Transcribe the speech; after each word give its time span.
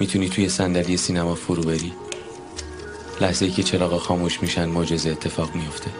می‌تونی 0.00 0.28
توی 0.28 0.48
صندلی 0.48 0.96
سینما 0.96 1.34
فرو 1.34 1.62
بری؟ 1.62 1.92
لحظه 3.20 3.44
ای 3.44 3.50
که 3.50 3.62
چراغا 3.62 3.98
خاموش 3.98 4.42
میشن 4.42 4.64
معجزه 4.64 5.10
اتفاق 5.10 5.54
میفته 5.54 5.90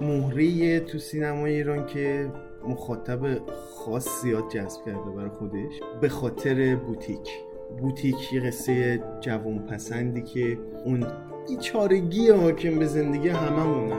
مهره 0.00 0.80
تو 0.80 0.98
سینمای 0.98 1.54
ایران 1.54 1.86
که 1.86 2.32
مخاطب 2.68 3.46
خاص 3.74 4.22
زیاد 4.22 4.50
جذب 4.50 4.84
کرده 4.86 5.10
برای 5.16 5.30
خودش 5.30 5.80
به 6.00 6.08
خاطر 6.08 6.76
بوتیک. 6.76 7.49
بوتیک 7.78 8.32
یه 8.32 8.40
قصه 8.40 9.02
جوان 9.20 9.58
پسندی 9.58 10.22
که 10.22 10.58
اون 10.84 11.06
بیچارگی 11.48 12.30
حاکم 12.30 12.78
به 12.78 12.86
زندگی 12.86 13.28
هممون 13.28 13.90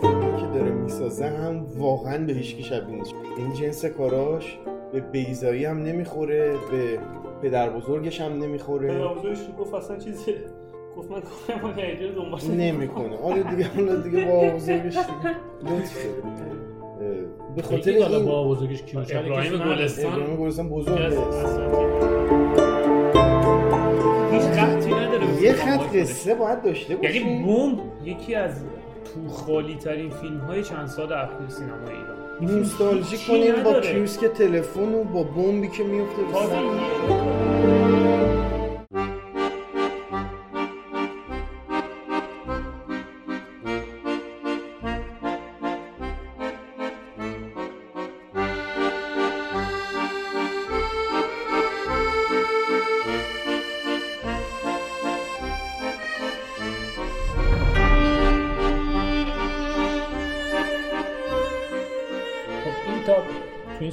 فیلمی 0.00 0.36
که 0.40 0.46
داره 0.54 0.70
می‌سازه 0.70 1.26
هم 1.26 1.66
واقعا 1.78 2.26
به 2.26 2.32
هیچکی 2.32 2.62
شبیه 2.62 2.96
نیست. 2.96 3.14
این 3.36 3.52
جنس 3.52 3.84
کاراش 3.84 4.58
به 4.92 5.00
بیزایی 5.00 5.64
هم 5.64 5.82
نمی‌خوره 5.82 6.54
به 6.70 6.98
پدر 7.42 7.70
بزرگش 7.70 8.20
هم 8.20 8.32
نمی‌خوره. 8.32 8.88
پدربزرگش 8.88 9.38
تو 9.38 9.52
گفت 9.52 9.74
اصلا 9.74 9.98
چیزی 9.98 10.34
گفت 10.96 11.10
من 11.10 11.20
کارم 11.20 11.60
رو 11.60 11.72
هیجان 11.82 12.14
دنبال 12.14 12.40
نمی‌کنه. 12.56 13.16
آره 13.16 13.42
دیگه 13.42 13.68
حالا 13.68 13.96
دیگه 13.96 14.24
با 14.24 14.40
بزرگش 14.40 14.96
دیگه 14.96 15.36
لطف 15.64 16.04
داره. 16.04 16.16
اه، 16.24 16.75
به 17.56 17.62
خاطر 17.62 17.90
این 17.90 18.24
با 18.26 18.48
بزرگش 18.48 18.82
کیوچر 18.82 19.18
ابراهیم. 19.18 19.52
گلستان 19.52 20.12
ابراهیم 20.12 20.36
گلستان 20.36 20.68
یکی 20.68 20.68
بزرگ. 20.68 21.12
هیچ 24.32 24.42
خطی 24.42 24.90
نداره 24.94 25.42
یه 25.42 25.52
خط. 25.52 25.96
قصه 25.96 26.34
باید 26.34 26.62
داشته 26.62 26.98
یعنی 27.02 27.18
باشی 27.18 27.42
بوم 27.42 27.80
یکی 28.04 28.34
از 28.34 28.64
تو 29.04 29.28
خالی 29.28 29.76
ترین 29.76 30.10
فیلم 30.10 30.38
های 30.40 30.64
چند 30.64 30.86
سال 30.86 31.12
اخیر 31.12 31.48
سینما 31.48 31.72
ایران 31.88 32.16
نوستالژی 32.58 33.16
کنیم 33.28 33.62
با. 33.62 33.80
کیوسک 33.80 34.24
تلفن 34.24 34.94
و 34.94 35.04
با 35.04 35.22
بمبی 35.22 35.68
که 35.68 35.82
میفته 35.84 36.22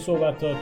صحبت 0.06 0.44
ها 0.44 0.56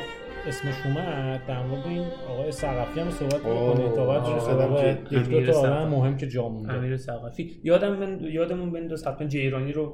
اسمش 0.48 0.74
اومد 0.86 1.42
در 1.48 1.64
مورد 1.64 1.88
این 1.88 2.04
آقای 2.30 2.52
سقفی 2.52 3.00
هم 3.00 3.12
صحبت 3.12 3.40
بکنید 3.42 3.92
تا 3.94 4.06
بعد 4.08 4.22
آدم 4.22 4.98
که 5.10 5.16
یک 5.16 5.30
دو 5.30 5.52
تا 5.52 5.60
آدم 5.60 5.70
سقفی. 5.70 5.96
مهم 5.96 6.18
که 6.18 6.28
جا 6.28 6.50
مونده. 6.50 6.74
امیر 6.74 6.98
ثقفی 6.98 7.52
یادم 7.64 7.96
من 7.96 8.20
یادمون 8.32 8.72
بنداز 8.72 9.08
حتما 9.08 9.28
جیرانی 9.28 9.72
رو 9.72 9.94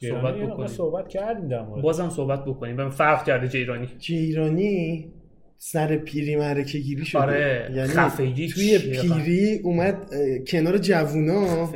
صحبت 0.00 0.34
صحبت 0.34 0.34
بکنیم. 0.50 0.66
صحبت 0.66 1.08
کردیم 1.08 1.48
در 1.48 1.62
مورد. 1.62 1.82
بازم 1.82 2.08
صحبت 2.08 2.44
بکنیم. 2.44 2.76
من 2.76 2.90
فرق 2.90 3.24
کرده 3.24 3.48
جیرانی 3.48 3.88
جیرانی 3.98 5.12
سر 5.58 5.96
پیری 5.96 6.36
معرکه 6.36 6.78
گیری 6.78 7.04
شده. 7.04 7.22
آره، 7.22 7.70
یعنی 7.74 7.88
خفگی 7.88 8.48
توی. 8.48 8.78
پیری 8.78 9.60
اومد 9.64 9.94
اه، 10.12 10.38
کنار 10.38 10.78
جوونا 10.78 11.68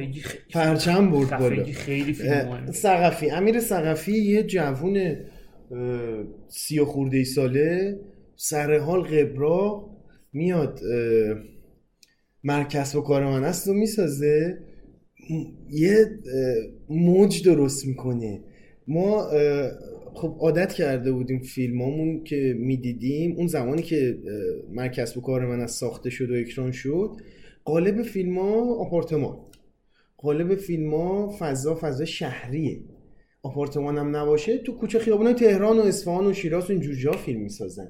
پرچم 0.53 1.11
برد 1.11 1.39
بالا. 1.39 1.65
خیلی 1.65 2.15
سقفی 2.73 3.31
امیر 3.31 3.61
سقفی 3.61 4.13
یه 4.13 4.43
جوون 4.43 4.97
اه، 4.97 5.15
سی 6.49 6.79
و 6.79 6.85
خورده 6.85 7.17
ای 7.17 7.25
ساله 7.25 8.01
سر 8.37 8.79
حال 8.79 9.03
قبرا 9.03 9.91
میاد 10.33 10.81
مرکز 12.45 12.97
و 12.97 13.01
کار 13.01 13.25
من 13.25 13.45
است 13.45 13.69
و 13.69 13.75
می‌سازه. 13.75 14.59
یه 15.71 16.07
موج 16.89 17.45
درست 17.45 17.87
می‌کنه. 17.87 18.41
ما 18.89 19.31
خب 20.15 20.37
عادت 20.41 20.73
کرده 20.73 21.13
بودیم 21.13 21.39
فیلمامون 21.39 22.25
که 22.25 22.57
می‌دیدیم. 22.59 23.37
اون 23.37 23.47
زمانی 23.47 23.83
که 23.83 24.19
مرکز 24.73 25.17
و 25.17 25.21
کار 25.21 25.47
من 25.47 25.61
از 25.61 25.71
ساخته 25.71 26.11
شد 26.11 26.31
و 26.31 26.35
اکران 26.35 26.73
شد 26.73 27.17
قالب 27.65 28.03
فیلم 28.03 28.39
ها 28.39 28.75
آپارتمان. 28.75 29.39
قالب 30.17 30.55
فیلم 30.55 30.95
ها 30.95 31.37
فضا 31.39 31.75
فضا 31.75 32.05
شهریه. 32.05 32.81
آپارتمان 33.49 33.99
هم 33.99 34.17
نباشه 34.17 34.59
تو 34.59 34.73
کوچه 34.73 34.99
خیابون 34.99 35.33
تهران 35.33 35.79
و 35.79 35.83
اصفهان 35.83 36.27
و 36.27 36.33
شیراز 36.33 36.71
و 36.71 36.73
اینجور 36.73 36.95
جا 36.95 37.13
فیلم 37.13 37.41
می‌سازن. 37.41 37.89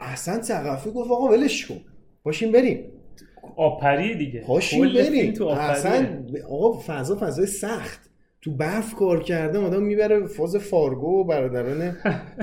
احسن 0.00 0.42
ثقفی 0.42 0.90
گفت 0.90 1.10
آقا 1.10 1.28
ولش 1.28 1.66
کن. 1.66 1.76
باشیم 2.22 2.52
بریم. 2.52 2.84
آپری 3.56 4.14
دیگه. 4.14 4.40
پاشیم 4.40 4.94
بریم. 4.94 5.32
تو. 5.32 5.46
اصلا 5.46 6.06
آقا 6.50 6.80
فضا 6.86 7.16
فضای 7.20 7.46
سخت. 7.46 8.10
تو 8.42 8.50
برف 8.50 8.94
کار 8.94 9.22
کرده 9.22 9.58
آدم 9.58 9.82
می‌بره 9.82 10.26
فاز 10.26 10.56
فارگو 10.56 11.20
و 11.20 11.24
برادران 11.24 11.96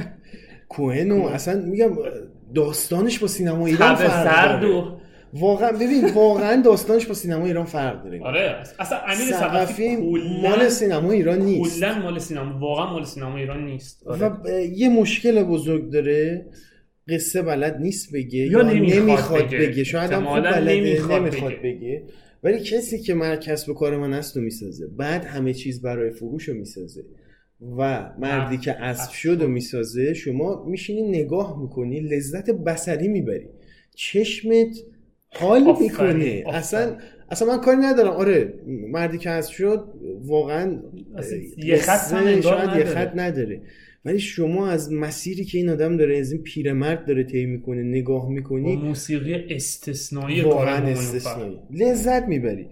کوهن 0.70 1.12
و 1.12 1.26
اصلا 1.26 1.62
میگم 1.66 1.92
داستانش 2.56 3.20
با 3.20 3.28
سینما 3.28 3.68
ایران 3.68 3.96
فرق 3.96 4.24
سرد 4.24 4.62
داره. 4.62 4.76
و 4.76 4.98
واقعا 5.34 5.72
ببین 5.72 6.14
واقعا 6.14 6.62
داستانش 6.62 7.06
با 7.06 7.14
سینما 7.14 7.46
ایران 7.46 7.66
فرق 7.66 8.04
داره. 8.04 8.22
آره. 8.24 8.64
اصلا 8.80 8.98
امیر 8.98 9.32
ثقفی 9.32 9.96
مال 10.42 10.70
سینما 10.70 11.12
ایران 11.12 11.40
نیست. 11.40 11.80
کلا 11.80 12.00
مال 12.00 12.20
سینما 12.20 12.60
واقعا 12.60 12.94
مال 12.94 13.06
سینما 13.06 13.38
ایران 13.38 13.66
نیست. 13.66 14.08
آره. 14.08 14.26
و 14.26 14.30
ب- 14.30 14.48
یه 14.76 14.90
مشکل 14.90 15.44
بزرگ 15.44 15.92
داره. 15.92 16.46
قصه 17.10 17.42
بلد 17.42 17.78
نیست 17.78 18.14
بگه 18.14 18.40
یا 18.40 18.46
یا, 18.48 18.62
نمی‌خواد 18.62 19.04
نمی‌خواد 19.04 19.46
بگه. 19.48 19.58
بگه, 19.58 19.84
شاید 19.84 20.12
هم 20.12 20.26
خوب 20.26 20.40
بلده 20.40 20.76
نمی‌خواد 20.76 21.22
نمی‌خواد 21.22 21.52
بگه. 21.52 21.76
بگه. 21.76 22.04
ولی 22.44 22.60
کسی 22.60 23.00
که 23.00 23.14
مرکز 23.14 23.66
به 23.66 23.74
کار 23.74 23.98
من 23.98 24.14
است 24.14 24.38
رو 24.38 24.44
می‌سازه. 24.44 24.88
بعد 24.88 25.26
همه 25.26 25.54
چیز 25.54 25.82
برای 25.82 26.12
فروش 26.12 26.44
رو 26.50 26.54
می‌سازه. 26.56 27.04
و 27.78 28.10
مردی 28.20 28.58
که 28.58 28.72
اسب 28.72 29.12
شد 29.12 29.42
و 29.42 29.48
می‌سازه. 29.48 30.14
شما 30.14 30.66
میشینی 30.68 31.02
نگاه 31.02 31.62
می‌کنی 31.62 32.00
لذت 32.00 32.50
بسری 32.50 33.08
می‌بری. 33.08 33.48
چشمت 33.96 34.78
حال 35.34 35.76
می‌کنه. 35.80 36.44
اصلا 36.48 36.96
اصلا 37.32 37.48
من 37.48 37.62
کاری 37.62 37.78
ندارم 37.78 38.12
آره 38.12 38.54
مردی 38.92 39.18
که 39.18 39.30
اسب 39.30 39.52
شد 39.52 39.94
واقعا 40.26 40.80
یه 41.58 41.78
خط 41.78 42.10
شاید 42.42 42.78
یه. 42.78 42.86
خط 42.86 43.12
نداره 43.16 43.62
ولی 44.06 44.20
شما 44.20 44.68
از 44.68 44.92
مسیری 44.94 45.46
که 45.46 45.58
این 45.58 45.70
آدم 45.70 45.98
داره 45.98 46.18
از 46.18 46.32
این 46.32 46.42
پیرمرد 46.42 47.06
داره 47.06 47.24
طی 47.24 47.46
می‌کنه 47.46 47.84
نگاه 47.84 48.30
می‌کنی 48.30 48.76
موسیقی 48.76 49.34
استثنایی 49.34 50.42
واقعا 50.42 50.88
استثنایی. 50.88 51.60
لذت 51.72 52.28
می‌بری. 52.28 52.68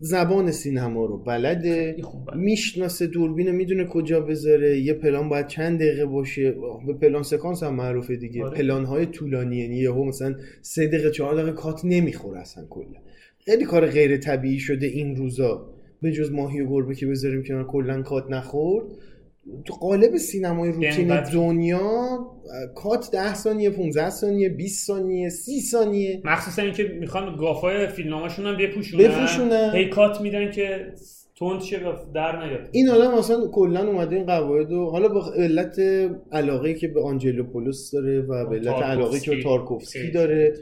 زبان 0.00 0.50
سینما 0.50 1.04
رو 1.04 1.18
بلده. 1.18 1.96
می‌شناسه 2.36 3.06
دوربین 3.06 3.50
می‌دونه 3.50 3.84
کجا 3.84 4.20
بذاره 4.20 4.80
یه 4.80 4.92
پلان 4.92 5.28
باید 5.28 5.46
چند 5.46 5.78
دقیقه 5.78 6.06
باشه. 6.06 6.54
به 6.86 6.92
پلان 6.92 7.22
سکانس 7.22 7.62
هم 7.62 7.74
معروفه 7.74 8.16
دیگه. 8.16 8.44
آره. 8.44 8.58
پلان 8.58 8.84
های 8.84 9.06
طولانی 9.06 9.56
یعنی 9.56 9.76
یهو 9.76 10.04
مثلا 10.04 10.34
سه 10.62 10.86
دقیقه 10.86 11.10
چهار 11.10 11.34
دقیقه 11.34 11.52
کات 11.52 11.80
نمی‌خوره 11.84 12.40
اصلا 12.40 12.64
کلا. 12.70 12.98
خیلی 13.44 13.64
کار 13.64 13.86
غیر 13.86 14.16
طبیعی 14.16 14.58
شده 14.58 14.86
این 14.86 15.16
روزا. 15.16 15.74
به 16.02 16.12
جز 16.12 16.32
ماهی 16.32 16.60
و 16.60 16.66
گربه 16.68 16.94
که 16.94 17.06
بذاریم 17.06 17.42
کنار 17.42 17.66
کلا 17.66 18.02
کات 18.02 18.30
نخورد. 18.30 18.86
قالب 19.80 20.16
سینمای 20.16 20.72
روتین 20.72 20.90
اینقدر- 20.92 21.32
دنیا 21.32 22.18
کات 22.74 23.10
10 23.12 23.34
ثانیه 23.34 23.70
15 23.70 24.10
ثانیه 24.10 24.48
20 24.48 24.86
ثانیه 24.86 25.28
30 25.28 25.60
ثانیه 25.60 26.20
مخصوصا 26.24 26.62
اینکه 26.62 26.82
می‌خوان 27.00 27.36
گافای 27.36 27.88
فیلمنامه‌شون 27.88 28.46
هم 28.46 28.56
بپوشونن 28.56 29.04
بپوشونن. 29.08 29.70
هی 29.74 29.88
کات 29.88 30.20
میدن 30.20 30.50
که 30.50 30.92
تند 31.38 31.60
شه 31.62 31.80
در 32.14 32.44
نیاد 32.46 32.68
این 32.72 32.88
آدم 32.88 33.14
اصلا 33.14 33.48
کلا 33.48 33.88
اومده 33.88 34.16
این 34.16 34.26
قواعد 34.26 34.72
و 34.72 34.84
حالا 34.90 35.08
به 35.08 35.20
علت 35.36 35.78
علاقه 36.32 36.74
که 36.74 36.88
به 36.88 37.02
آنجلوپولوس 37.02 37.90
داره 37.90 38.20
و 38.20 38.46
به 38.46 38.56
علت. 38.56 38.74
علاقه 38.82 39.20
که 39.20 39.30
به 39.30 39.42
تارکوفسکی. 39.42 40.10
داره 40.10 40.54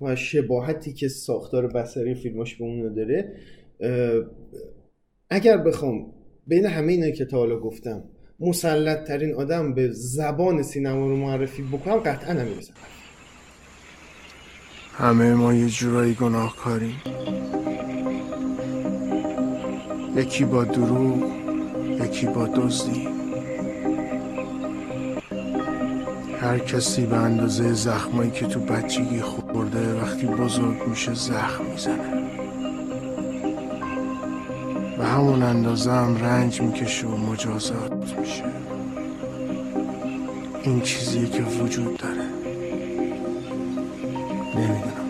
و 0.00 0.16
شباهتی 0.16 0.92
که 0.92 1.08
ساختار 1.08 1.66
بصری 1.66 2.14
فیلماش 2.14 2.54
به 2.54 2.64
اون 2.64 2.94
داره 2.94 3.32
اگر 5.30 5.56
بخوام 5.56 6.06
بین 6.46 6.66
همه 6.66 6.92
اینا 6.92 7.10
که 7.10 7.24
تا 7.24 7.36
حالا 7.38 7.58
گفتم 7.58 8.04
مسلط 8.40 9.04
ترین 9.04 9.34
آدم 9.34 9.74
به 9.74 9.90
زبان 9.92 10.62
سینما 10.62 11.06
رو 11.06 11.16
معرفی 11.16 11.62
بکنم 11.62 11.96
قطعا 11.96 12.30
امیر 12.30 12.60
سقفی. 12.60 12.94
همه 14.98 15.34
ما 15.34 15.54
یه 15.54 15.68
جورایی 15.68 16.14
گناهکاریم. 16.14 17.02
یکی 20.16 20.44
با 20.44 20.64
دروغ 20.64 21.32
یکی 22.04 22.26
با 22.26 22.46
دزدی. 22.46 23.08
هر 26.40 26.58
کسی 26.58 27.06
به 27.06 27.16
اندازه 27.16 27.72
زخمایی 27.72 28.30
که 28.30 28.46
تو 28.46 28.60
بچگی 28.60 29.20
خورده 29.20 30.00
وقتی 30.00 30.26
بزرگ 30.26 30.88
میشه 30.88 31.14
زخم 31.14 31.64
می‌زنه. 31.64 32.33
و 34.98 35.04
همون 35.04 35.42
اندازه 35.42 35.92
هم 35.92 36.16
رنج 36.16 36.60
می‌کشه 36.60 37.06
و 37.06 37.16
مجازات 37.16 38.18
میشه. 38.18 38.44
این 40.62 40.80
چیزیه 40.80 41.28
که 41.28 41.42
وجود 41.42 41.96
داره. 41.96 42.24
نمی‌دونم. 44.54 45.08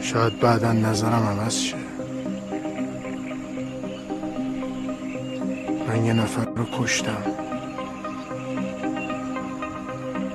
شاید 0.00 0.40
بعدا 0.40 0.72
نظرم 0.72 1.22
عوض 1.22 1.54
شه. 1.54 1.76
من 5.88 6.04
یه 6.04 6.12
نفر 6.12 6.44
رو 6.44 6.64
کشتم. 6.78 7.22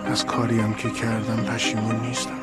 از 0.06 0.26
کاریم 0.26 0.74
که 0.74 0.90
کردم 0.90 1.44
پشیمون 1.44 1.96
نیستم. 1.96 2.43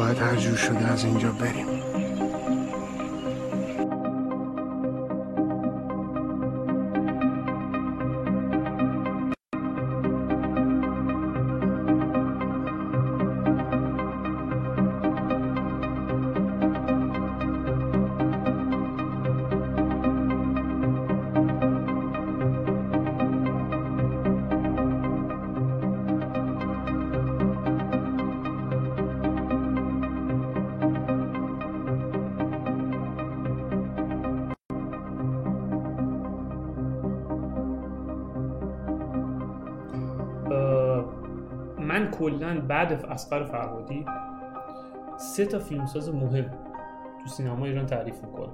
باید 0.00 0.18
هر 0.18 0.36
جور 0.36 0.56
شده 0.56 0.92
از 0.92 1.04
اینجا 1.04 1.32
بریم. 1.32 1.69
من 42.10 42.18
کلا 42.18 42.60
بعد 42.60 43.04
اسقر 43.04 43.44
فرهادی 43.44 44.04
سه 45.16 45.46
تا 45.46 45.58
فیلمساز 45.58 46.14
مهم 46.14 46.50
تو 47.22 47.26
سینما 47.28 47.66
ایران 47.66 47.86
تعریف 47.86 48.14
می‌کنم 48.24 48.52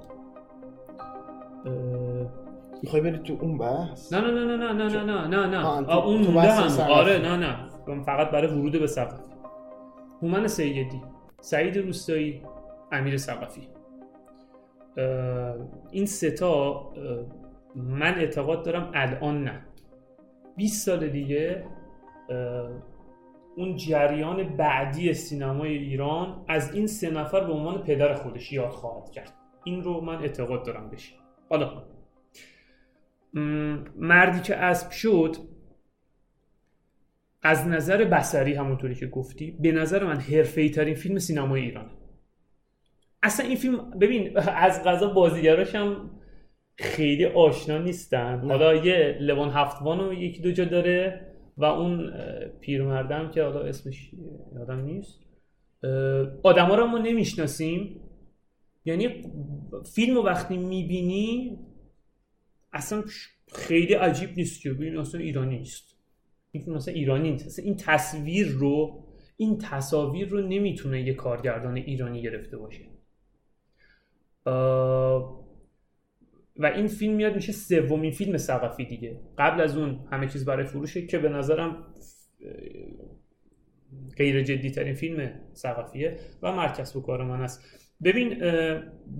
می‌خوای 2.83 3.01
بری 3.01 3.17
تو 3.17 3.37
اون 3.41 3.57
بحث؟ 3.57 4.13
نه 4.13 4.21
نه 4.21 4.31
نه 4.31 4.57
نه 4.57 4.73
نه 4.73 5.03
نه 5.03 5.03
نه 5.03 5.27
نه 5.27 5.47
نه. 5.47 5.65
آه، 5.65 6.05
اون 6.07 6.21
مونده 6.21 6.51
هم. 6.51 6.91
آره 6.91 7.17
نه 7.17 7.37
نه. 7.37 7.55
من 7.87 8.01
فقط 8.03 8.31
برای 8.31 8.47
ورود 8.47 8.79
به 8.79 8.87
سقفی 8.87 9.23
هومن 10.21 10.47
سیدی 10.47 11.01
سعید 11.41 11.77
روستایی 11.77 12.41
امیر 12.91 13.17
سقفی. 13.17 13.67
این 15.91 16.05
ستا 16.05 16.71
اه، 16.73 16.91
من 17.75 18.15
اعتقاد 18.15 18.65
دارم 18.65 18.91
الان 18.93 19.43
نه. 19.43 19.61
20 20.57 20.85
سال 20.85 21.07
دیگه 21.07 21.63
اون 23.57 23.75
جریان 23.75 24.57
بعدی 24.57 25.13
سینمای 25.13 25.77
ایران 25.77 26.45
از 26.47 26.75
این 26.75 26.87
سه 26.87 27.09
نفر 27.09 27.39
به 27.39 27.53
عنوان 27.53 27.83
پدر 27.83 28.13
خودش 28.13 28.53
یاد 28.53 28.69
خواهد 28.69 29.11
کرد. 29.11 29.33
این 29.63 29.83
رو 29.83 30.01
من 30.01 30.15
اعتقاد 30.15 30.65
دارم 30.65 30.89
بشه. 30.89 31.13
حالا 31.49 31.83
مردی 33.95 34.39
که 34.39 34.55
اسب 34.55 34.91
شد 34.91 35.35
از 37.41 37.67
نظر 37.67 38.05
بسری 38.05 38.53
همونطوری 38.53 38.95
که 38.95 39.07
گفتی 39.07 39.51
به 39.51 39.71
نظر 39.71 40.03
من 40.03 40.19
حرفه‌ای 40.19 40.69
ترین 40.69 40.95
فیلم 40.95 41.19
سینمای 41.19 41.61
ایرانه. 41.61 41.91
اصلا 43.23 43.45
این 43.45 43.55
فیلم 43.55 43.89
ببین 43.89 44.37
از 44.37 44.83
غذا 44.83 45.07
بازیگراش 45.07 45.75
هم 45.75 46.11
خیلی 46.75 47.25
آشنا 47.25 47.77
نیستن. 47.77 48.39
حالا 48.49 48.75
یه 48.75 49.17
لوان 49.21 49.49
هفتوان 49.49 49.99
رو 49.99 50.13
یکی 50.13 50.41
دو 50.41 50.51
جا 50.51 50.65
داره. 50.65 51.27
و 51.57 51.65
اون 51.65 52.11
پیرمردم 52.59 53.31
که 53.31 53.43
حالا 53.43 53.61
اسمش 53.61 54.11
یادم 54.55 54.79
نیست 54.85 55.19
آدم 56.43 56.65
ها 56.65 56.75
رو 56.75 56.87
ما 56.87 56.97
نمی‌شناسیم. 56.97 58.01
یعنی 58.85 59.23
فیلم 59.95 60.15
رو 60.15 60.25
وقتی 60.25 60.57
می‌بینی 60.57 61.57
اصلا 62.73 63.03
خیلی 63.53 63.93
عجیب 63.93 64.29
نیست 64.37 64.61
که 64.61 64.73
ببین 64.73 64.97
اصلا 64.97 65.21
ایرانی 65.21 65.57
نیست. 65.57 65.97
این 66.51 66.63
فیلم 66.63 66.75
اصلا 66.75 66.93
ایرانی 66.93 67.31
نیست. 67.31 67.47
اصلا 67.47 67.65
این 67.65 67.75
تصویر 67.75 68.47
رو 68.47 69.03
این 69.37 69.57
تصاویر 69.57 70.27
رو 70.27 70.41
نمی‌تونه 70.41 71.01
یه 71.01 71.13
کارگردان 71.13 71.75
ایرانی 71.75 72.21
گرفته 72.21 72.57
باشه. 72.57 72.85
و 76.59 76.65
این 76.65 76.87
فیلم 76.87 77.13
میاد 77.13 77.35
میشه 77.35 77.51
سومین 77.51 78.11
فیلم 78.11 78.37
ثقافی 78.37 78.85
دیگه. 78.85 79.19
قبل 79.37 79.61
از 79.61 79.77
اون 79.77 79.99
همه 80.11 80.27
چیز 80.27 80.45
برای 80.45 80.65
فروشه 80.65 81.05
که 81.05 81.17
به 81.17 81.29
نظرم 81.29 81.83
غیر 84.17 84.43
جدی 84.43 84.71
ترین 84.71 84.93
فیلم 84.93 85.31
ثقافیه 85.55 86.17
و 86.41 86.51
مرکز 86.51 86.95
و 86.95 87.01
کار 87.01 87.23
من 87.23 87.41
است. 87.41 87.63
ببین 88.03 88.29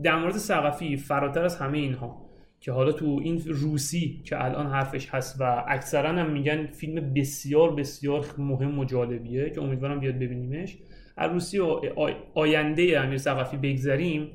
در 0.04 0.16
مورد 0.20 0.38
ثقافی 0.38 0.98
فراتر 0.98 1.44
از 1.46 1.58
همه 1.58 1.78
اینها 1.78 2.28
که 2.60 2.72
حالا 2.72 2.92
تو 2.92 3.20
این 3.24 3.42
روسی 3.46 4.22
که 4.26 4.46
الان 4.46 4.68
حرفش 4.68 5.10
هست 5.10 5.42
و 5.42 5.64
اکثرا 5.68 6.10
هم 6.10 6.32
میگن 6.32 6.66
فیلم 6.66 7.14
بسیار 7.14 7.76
بسیار 7.76 8.26
مهم 8.38 8.80
و 8.80 8.86
جالبیه 8.86 9.50
که 9.50 9.62
امیدوارم 9.62 10.00
بیاد 10.00 10.16
ببینیمش. 10.16 10.78
از 11.18 11.32
روسی 11.32 11.60
و 11.60 11.66
آی- 11.96 12.16
آینده 12.34 13.00
امیر 13.00 13.18
ثقافی 13.18 13.58
بگذریم 13.58 14.32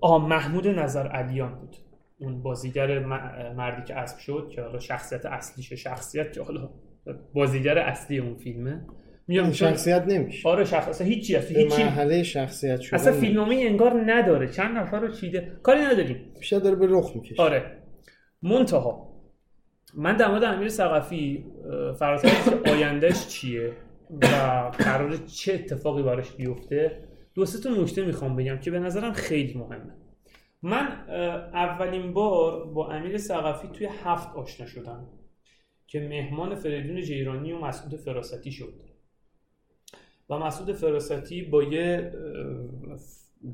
آه 0.00 0.28
محمود 0.28 0.68
نظر 0.68 1.06
علیان 1.06 1.54
بود. 1.54 1.76
اون 2.18 2.42
بازیگر 2.42 2.98
مردی 3.56 3.82
که 3.84 3.94
اسب 3.94 4.18
شد 4.18 4.48
که 4.54 4.62
حالا 4.62 4.78
شخصیت 4.78 5.26
اصلیش 5.26 5.72
شخصیت 5.72 6.32
که 6.32 6.42
حالا 6.42 6.70
بازیگر 7.34 7.78
اصلی 7.78 8.18
اون 8.18 8.34
فیلمه. 8.34 8.86
میام 9.28 9.52
شخصیت 9.52 10.04
نمیشه. 10.06 10.48
آره 10.48 10.64
شخص 10.64 10.88
اصلا 10.88 11.06
هیچی 11.06 11.34
هست 11.34 11.50
هیچی 11.50 11.82
مرحله 11.82 12.22
شخصیت 12.22 12.80
شدن 12.80 12.96
اصلا 12.96 13.12
فیلمنامه 13.12 13.54
انگار 13.54 14.02
نداره. 14.06 14.48
چند 14.48 14.76
نفر 14.76 15.00
رو 15.00 15.08
چیده؟ 15.08 15.52
کاری 15.62 15.80
نداریم. 15.80 16.32
بیشتر 16.38 16.58
داره 16.58 16.76
به 16.76 16.86
رخ 16.90 17.12
می‌کشه. 17.14 17.42
آره. 17.42 17.78
منتها 18.42 19.12
من 19.94 20.16
در 20.16 20.28
مورد 20.28 20.44
امیر 20.44 20.68
ثقفی 20.68 21.46
فراتر 21.98 22.28
اینکه 22.28 22.70
آیندهش 22.70 23.26
چیه 23.26 23.72
و 24.22 24.26
قرار 24.78 25.16
چه 25.16 25.54
اتفاقی 25.54 26.02
براش 26.02 26.30
بیفته 26.30 27.05
دو 27.36 27.46
سه 27.46 27.60
تا 27.60 27.82
نکته 27.82 28.04
می‌خوام 28.04 28.36
بگم 28.36 28.58
که 28.58 28.70
به 28.70 28.78
نظرم 28.78 29.12
خیلی 29.12 29.54
مهمه. 29.54 29.94
من 30.62 30.86
اولین 31.52 32.12
بار 32.12 32.66
با 32.66 32.90
امیر 32.90 33.18
ثقفی 33.18 33.68
توی 33.68 33.88
هفت 34.04 34.36
آشنا 34.36 34.66
شدم 34.66 35.06
که 35.86 36.00
مهمان 36.00 36.54
فریدون 36.54 37.02
جیرانی 37.02 37.52
و 37.52 37.58
مسعود 37.58 37.96
فراستی 37.96 38.52
شد. 38.52 38.74
و 40.30 40.38
مسعود 40.38 40.72
فراستی 40.72 41.42
با 41.42 41.62
یه 41.62 42.12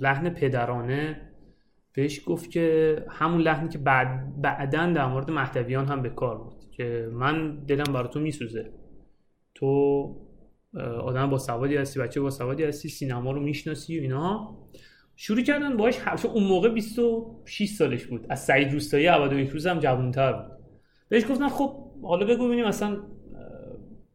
لحن 0.01 0.31
پدرانه 0.31 1.29
بهش 1.93 2.21
گفت 2.27 2.51
که 2.51 2.97
همون 3.09 3.41
لحنی 3.41 3.69
که 3.69 3.79
بعد 3.79 4.41
بعدا 4.43 4.93
در 4.93 5.07
مورد 5.07 5.31
مهدویان 5.31 5.87
هم 5.87 6.03
به 6.03 6.11
کار 6.11 6.39
بود 6.39 6.71
که 6.71 7.09
من 7.13 7.65
دلم 7.65 7.93
برای 7.93 8.09
تو 8.09 8.21
میسوزه. 8.21 8.73
تو 9.55 10.32
آدم 10.81 11.31
با 11.31 11.39
سوادی 11.39 11.77
هستی 11.77 12.01
بچه 12.01 12.21
با 12.21 12.31
سوادی 12.31 12.65
هستی 12.65 12.89
سینما 12.89 13.33
رو 13.33 13.41
می‌شناسی 13.41 13.99
و 13.99 14.03
اینا. 14.03 14.57
شروع 15.17 15.43
کردن 15.43 15.77
باهاش 15.77 15.99
ح- 15.99 16.23
چون 16.23 16.31
اون 16.31 16.45
موقع 16.45 16.69
26 16.69 17.69
سالش 17.69 18.05
بود. 18.07 18.27
از 18.29 18.45
سعید 18.45 18.73
روستایی 18.73 19.07
91 19.09 19.49
روز 19.51 19.67
هم 19.67 19.79
جوانتر 19.79 20.33
بود. 20.33 20.53
بهش 21.09 21.31
گفتن 21.31 21.49
خب 21.49 21.77
حالا 22.03 22.27
بگو 22.27 22.47
ببینیم 22.47 22.65
اصلا 22.65 22.97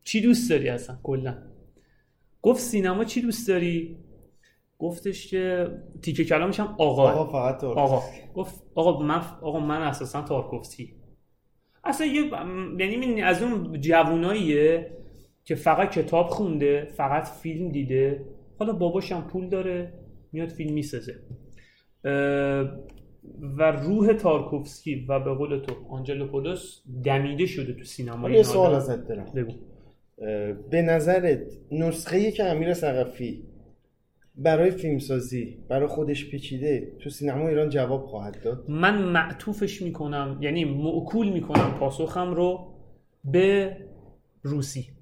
چی 0.03 0.21
دوست 0.21 0.49
داری 0.49 0.69
اصلا؟ 0.69 0.97
کلا. 1.03 1.37
گفت 2.41 2.59
سینما 2.59 3.03
چی 3.03 3.21
دوست 3.21 3.47
داری؟ 3.47 3.97
گفتش 4.79 5.27
که 5.27 5.71
تیکه 6.01 6.25
کلامش 6.25 6.59
هم 6.59 6.75
آقا. 6.77 7.11
آقا 7.11 7.25
فقط 7.31 7.63
آقا. 7.63 8.01
گفت 8.35 8.63
آقا 8.75 9.03
من 9.03 9.21
آقا 9.41 9.59
من 9.59 9.81
اساسا 9.81 10.21
تارکوفسکی 10.21 10.93
اصلا 11.83 12.07
یه 12.07 12.31
یعنی 12.79 13.21
از 13.21 13.43
اون 13.43 13.81
جووناییه 13.81 14.91
که 15.47 15.55
فقط 15.55 15.91
کتاب 15.91 16.27
خونده 16.27 16.85
فقط 16.85 17.27
فیلم 17.27 17.71
دیده. 17.71 18.25
حالا 18.59 18.73
باباش 18.73 19.11
هم 19.11 19.27
پول 19.27 19.49
داره 19.49 19.93
میاد 20.31 20.49
فیلم 20.49 20.73
می‌سازه. 20.73 21.15
و 23.57 23.71
روح 23.71 24.13
تارکوفسکی 24.13 25.05
و 25.09 25.19
به 25.19 25.33
قول 25.33 25.59
تو 25.59 25.73
آنجلوپولوس 25.89 26.81
دمیده 27.03 27.45
شده 27.45 27.73
تو 27.73 27.83
سینما 27.83 28.29
یه 28.29 28.43
سوال 28.43 28.73
ازت 28.75 29.07
دارم. 29.07 29.25
بگو. 29.35 29.51
به 30.69 30.81
نظرت 30.81 31.41
نسخه 31.71 32.31
که 32.31 32.43
امیر 32.43 32.73
ثقفی 32.73 33.43
برای 34.35 34.71
فیلمسازی 34.71 35.57
برای 35.69 35.87
خودش 35.87 36.29
پیچیده 36.31 36.91
تو 36.99 37.09
سینما 37.09 37.47
ایران 37.47 37.69
جواب 37.69 38.05
خواهد 38.05 38.43
داد؟ 38.43 38.69
من 38.69 39.01
معطوفش 39.01 39.81
می‌کنم 39.81 40.37
یعنی 40.41 40.65
معکول 40.65 41.29
می‌کنم 41.29 41.75
پاسخم 41.79 42.33
رو 42.33 42.73
به 43.23 43.77
روسی. 44.43 44.96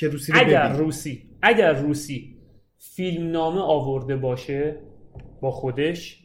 که 0.00 0.08
روسی 0.08 0.32
رو 0.32 0.38
اگر 0.38 0.68
ببین. 0.68 0.78
روسی 0.78 1.22
اگر 1.42 1.72
روسی 1.72 2.36
فیلمنامه 2.78 3.60
آورده 3.60 4.16
باشه 4.16 4.76
با 5.40 5.50
خودش 5.50 6.24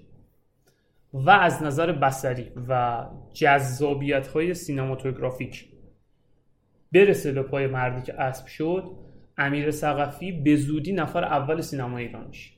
و 1.13 1.29
از 1.29 1.63
نظر 1.63 1.91
بصری 1.91 2.51
و 2.70 3.05
جذابیت 3.34 4.27
های 4.27 4.53
سینماتوگرافیک 4.53 5.67
برسه 6.91 7.32
به 7.32 7.41
پای 7.41 7.67
مردی 7.67 8.01
که 8.01 8.13
اسب 8.13 8.48
شد 8.48 8.91
امیر 9.38 9.72
سقفی 9.72 10.32
به 10.32 10.55
زودی 10.55 10.94
نفر 10.94 11.24
اول 11.24 11.62
سینما 11.62 11.98
ایران 11.98 12.27
میشه 12.27 12.51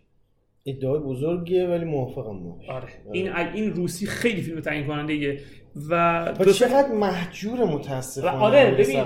ادعای 0.65 0.99
بزرگیه 0.99 1.67
ولی 1.67 1.85
موافقم 1.85 2.43
باش. 2.43 2.69
آره. 2.69 2.87
این 3.11 3.35
این 3.35 3.73
روسی 3.73 4.05
خیلی 4.05 4.41
فیلم 4.41 4.61
تعیین 4.61 4.87
کننده 4.87 5.39
و 5.89 6.25
دو- 6.39 6.51
چقدر 6.53 6.91
محجور 6.91 7.63
متاسفانه 7.65 8.37
آره، 8.37 8.71
ببین- 8.71 8.99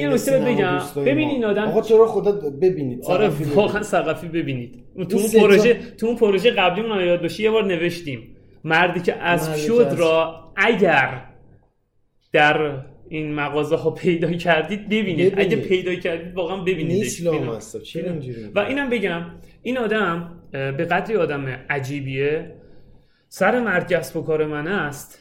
یه 0.00 0.08
نکته 0.08 0.38
بگم. 0.38 0.78
ببین. 0.96 1.28
این 1.28 1.44
آدم- 1.44 1.62
آقا 1.68 1.80
تو 1.80 1.98
رو 1.98 2.06
خدا 2.06 2.32
ببینید 2.62 3.04
آره. 3.04 3.28
واقعا 3.54 3.82
ثقفی 3.82 4.28
ببینید 4.28 4.84
اون 4.94 5.06
تو 5.06 5.16
اون 5.16 5.30
پروژه 5.42 5.74
تو 5.74 6.06
اون 6.06 6.16
پروژه 6.16 6.50
قبلیمون 6.50 6.92
هم 6.92 7.06
یاد 7.06 7.22
باشه 7.22 7.42
یه 7.42 7.50
بار 7.50 7.64
نوشتیم 7.64 8.36
مردی 8.64 9.00
که 9.00 9.14
اسب 9.14 9.52
که 9.54 9.60
شد 9.60 9.94
را 9.98 10.44
اگر 10.56 11.22
در 12.32 12.76
این 13.08 13.34
مغازه 13.34 13.76
ها 13.76 13.90
پیدا 13.90 14.30
کردید 14.32 14.86
ببینید 14.86 15.16
ببینید. 15.16 15.38
اگه 15.40 15.56
پیدا 15.56 15.94
کردید 15.94 16.34
واقعا 16.34 16.56
ببینید 16.56 17.02
و 18.54 18.58
اینم 18.58 18.90
بگم 18.90 19.22
این 19.62 19.78
آدم 19.78 20.30
به 20.52 20.84
قدری 20.90 21.16
آدم 21.16 21.46
عجیبیه 21.70 22.54
سر 23.28 23.60
و 24.16 24.22
کار 24.22 24.46
من 24.46 24.68
است 24.68 25.18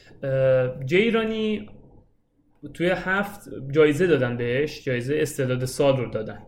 جیرانی 0.85 1.69
توی 2.73 2.89
هفت 2.89 3.49
جایزه 3.71 4.07
دادن 4.07 4.37
بهش 4.37 4.83
جایزه 4.83 5.17
استعداد 5.19 5.65
سال 5.65 5.97
رو 5.97 6.09
دادن. 6.09 6.39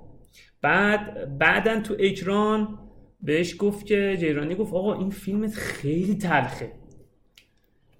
بعد 0.61 1.37
بعدا 1.37 1.79
تو 1.79 1.95
اکران 1.99 2.79
بهش 3.21 3.55
گفت 3.59 3.85
که 3.85 4.17
جیرانی 4.19 4.55
گفت 4.55 4.73
آقا 4.73 4.93
این 4.93 5.09
فیلمت 5.09 5.53
خیلی 5.53 6.15
تلخه. 6.15 6.71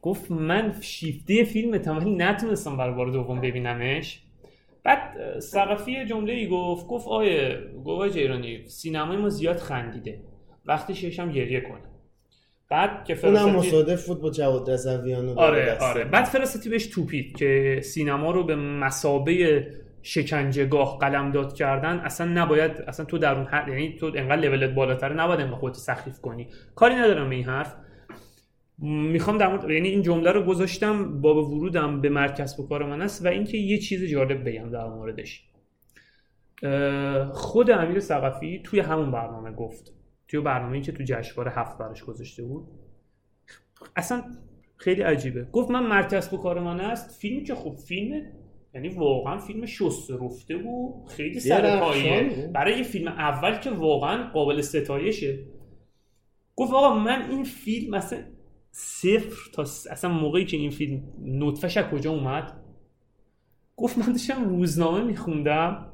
گفت 0.01 0.32
من 0.32 0.75
شیفته 0.82 1.44
فیلم 1.44 1.72
ولی 1.72 2.15
نتونستم 2.15 2.77
برای 2.77 2.96
بار 2.96 3.12
دوم 3.12 3.41
ببینمش. 3.41 4.22
بعد 4.84 5.17
اه، 5.17 5.39
ثقفی 5.39 6.05
جمله 6.05 6.34
ای 6.34 6.48
گفت 6.48 6.88
گفت 6.88 7.08
آیه 7.08 7.58
گواه 7.84 8.10
جیرانی 8.10 8.67
سینمای 8.67 9.17
ما 9.17 9.29
زیاد 9.29 9.58
خندیده. 9.58 10.20
وقتی 10.65 10.96
ششم 10.96 11.32
گریه 11.32 11.62
کنه. 11.62 11.95
بعد 12.70 13.06
که 13.06 13.26
اونم 13.26 13.38
فراستی 13.38 13.58
مصادف 13.58 14.08
بود 14.08 14.22
با 14.22 14.30
جواد 14.30 14.72
رضویان 14.72 15.30
و 15.30 15.40
آره. 15.40 15.78
آره. 15.78 16.04
بعد 16.04 16.26
فراستی 16.26 16.70
بهش 16.70 16.88
توپید 16.88 17.38
که 17.38 17.80
سینما 17.84 18.32
رو 18.32 18.44
به 18.44 18.56
مسابه 18.56 19.68
شکنجهگاه 20.02 20.98
قلمداد 21.00 21.54
کردن. 21.54 22.00
اصلا 22.00 22.28
نباید 22.28 22.72
اصلا 22.72 23.06
تو 23.06 23.18
در 23.18 23.36
اون 23.36 23.46
حد 23.46 23.68
یعنی 23.68 23.96
تو 24.00 24.12
انقدر 24.16 24.42
لولت 24.42 24.70
بالاتر 24.70 25.14
نباید 25.14 25.40
انقدر 25.40 25.56
خودت 25.56 25.76
سخیف 25.76 26.22
کنی. 26.22 26.48
کاری 26.76 26.96
ندارم 26.96 27.30
به 27.30 27.36
این 27.36 27.46
حرف. 27.46 27.76
می‌خوام 28.80 29.38
در 29.38 29.48
مورد 29.48 29.70
یعنی 29.70 29.88
این 29.88 30.02
جمله 30.02 30.32
رو 30.32 30.44
گذاشتم 30.44 31.22
باب 31.22 31.38
ورودم 31.38 32.02
به 32.02 32.10
مرکز 32.10 32.60
و 32.60 32.68
کار 32.68 32.86
من 32.86 33.02
است 33.02 33.26
و 33.26 33.28
اینکه 33.28 33.58
یه 33.58 33.78
چیز 33.78 34.04
جالب 34.04 34.50
بگم 34.50 34.70
در 34.70 34.88
موردش. 34.88 35.44
خود 37.32 37.72
امیر 37.72 38.00
ثقفی 38.00 38.62
توی 38.64 38.80
همون 38.80 39.12
برنامه 39.12 39.52
گفت 39.52 39.94
توی 40.27 40.39
برنامه‌ای 40.39 40.82
که 40.82 40.91
تو 40.91 41.03
جشنواره 41.03 41.51
هفت 41.51 41.77
براش 41.77 42.03
گذاشته 42.03 42.44
بود. 42.44 42.67
اصلا 43.96 44.24
خیلی 44.77 45.01
عجیبه. 45.01 45.44
گفت 45.44 45.72
من 45.72 45.84
مرکز 45.88 46.29
به 46.29 46.38
کار 46.38 46.60
من 46.60 46.79
است. 46.79 47.20
فیلمی 47.20 47.44
که 47.44 47.55
خب 47.55 47.75
فیلم 47.75 48.22
یعنی 48.74 48.89
واقعا 48.89 49.38
فیلم 49.38 49.65
شست 49.65 50.12
رفته 50.12 50.55
و 50.55 51.05
خیلی 51.08 51.39
سر 51.39 51.62
درخشان 51.62 51.89
پایه 51.91 52.24
بود. 52.36 52.51
برای 52.51 52.77
یه 52.77 52.84
فیلم 52.84 53.08
اول 53.08 53.58
که 53.58 53.72
واقعا 53.72 54.32
قابل 54.32 54.62
ستایشه. 54.62 55.39
گفت 56.55 56.74
آقا 56.74 56.96
من 56.96 57.29
این 57.32 57.44
فیلم 57.44 57.94
اصلا 57.94 58.20
صفر 58.72 59.51
تا 59.53 59.65
س- 59.65 59.88
اصلا 59.88 60.12
موقعی 60.12 60.46
که 60.46 60.58
این 60.58 60.72
فیلم 60.72 61.03
نطفش 61.25 61.77
از 61.77 61.86
کجا 61.86 62.12
اومد؟ 62.12 62.63
گفت 63.75 63.98
من 63.98 64.12
داشتم 64.12 64.50
روزنامه 64.50 65.03
میخوندم. 65.03 65.91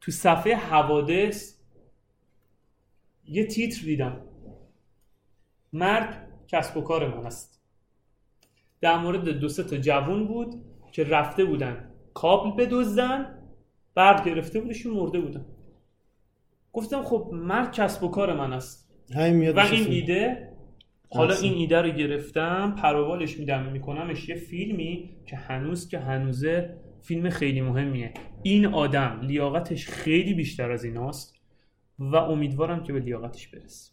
تو 0.00 0.12
صفحه 0.12 0.54
حوادث 0.54 1.55
یه 3.28 3.44
تیتر 3.44 3.84
دیدم. 3.84 4.20
مرد 5.72 6.28
کسب 6.48 6.76
و 6.76 6.80
کار 6.80 7.16
من 7.18 7.26
است. 7.26 7.62
در 8.80 8.98
مورد 8.98 9.28
دو 9.28 9.48
سه 9.48 9.62
تا 9.62 9.76
جوون 9.76 10.26
بود 10.26 10.54
که 10.92 11.04
رفته 11.04 11.44
بودن 11.44 11.90
کابل 12.14 12.64
بدزدن 12.64 13.38
برق 13.94 14.24
گرفته 14.24 14.60
بودشون 14.60 14.92
مرده 14.92 15.20
بودن. 15.20 15.46
گفتم 16.72 17.02
خب 17.02 17.30
مرد 17.32 17.72
کسب 17.72 18.02
و 18.04 18.08
کار 18.08 18.36
من 18.36 18.52
است. 18.52 18.90
و 19.14 19.60
این. 19.60 19.86
ایده 19.86 20.52
حالا. 21.10 21.34
این 21.34 21.52
ایده 21.54 21.82
رو 21.82 21.90
گرفتم 21.90 22.74
پروبالش 22.78 23.38
میدم 23.38 23.72
میکنمش 23.72 24.28
یه 24.28 24.34
فیلمی 24.34 25.10
که 25.26 25.36
هنوز 25.36 25.88
که 25.88 25.98
هنوزه 25.98 26.76
فیلم 27.02 27.30
خیلی 27.30 27.60
مهمیه. 27.60 28.14
این 28.42 28.66
آدم 28.66 29.20
لیاقتش 29.22 29.88
خیلی 29.88 30.34
بیشتر 30.34 30.70
از 30.70 30.84
ایناست. 30.84 31.35
و 31.98 32.16
امیدوارم 32.16 32.82
که 32.82 32.92
به 32.92 33.00
لیاقتش 33.00 33.48
برسه 33.48 33.90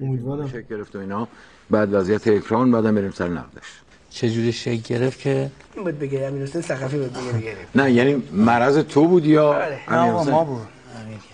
امیدوارم. 0.00 0.48
شکل 0.48 0.62
گرفت 0.62 0.96
و 0.96 0.98
اینا؟ 0.98 1.28
بعد 1.70 1.94
وضعیت 1.94 2.28
اکران 2.28 2.70
بعدم 2.70 2.94
بریم 2.94 3.10
سر 3.10 3.28
نقدش 3.28 3.80
چجوری 4.10 4.52
شکل 4.52 4.94
گرفت 4.94 5.20
که؟ 5.20 5.50
این 5.74 5.84
بود 5.84 5.98
بگه 5.98 6.26
امیر 6.26 6.42
حسین 6.42 6.60
ثقفی 6.62 6.98
بود 6.98 7.12
بگه 7.12 7.56
نه 7.74 7.92
یعنی 7.92 8.22
مرض 8.32 8.78
تو 8.78 9.06
بود 9.06 9.26
یا 9.26 9.52
بله. 9.52 9.78
نه؟ 9.90 10.30
ما 10.30 10.44
بود. 10.44 10.66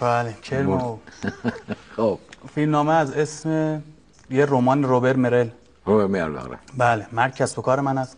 بله 0.00 0.35
کرم 0.43 0.67
ما 0.67 0.76
بود. 0.76 1.33
خب. 1.97 2.19
فیلم 2.55 2.71
نامه 2.71 2.93
از 2.93 3.12
اسم 3.12 3.83
یه 4.31 4.47
رمان 4.47 4.83
روبر 4.85 5.17
مرل. 5.17 5.49
رو 5.85 6.09
میارلاقره 6.09 6.59
بله 6.78 7.07
مرد 7.12 7.37
کسب 7.37 7.59
و 7.59 7.62
کار 7.62 7.81
من 7.81 7.99
است. 7.99 8.17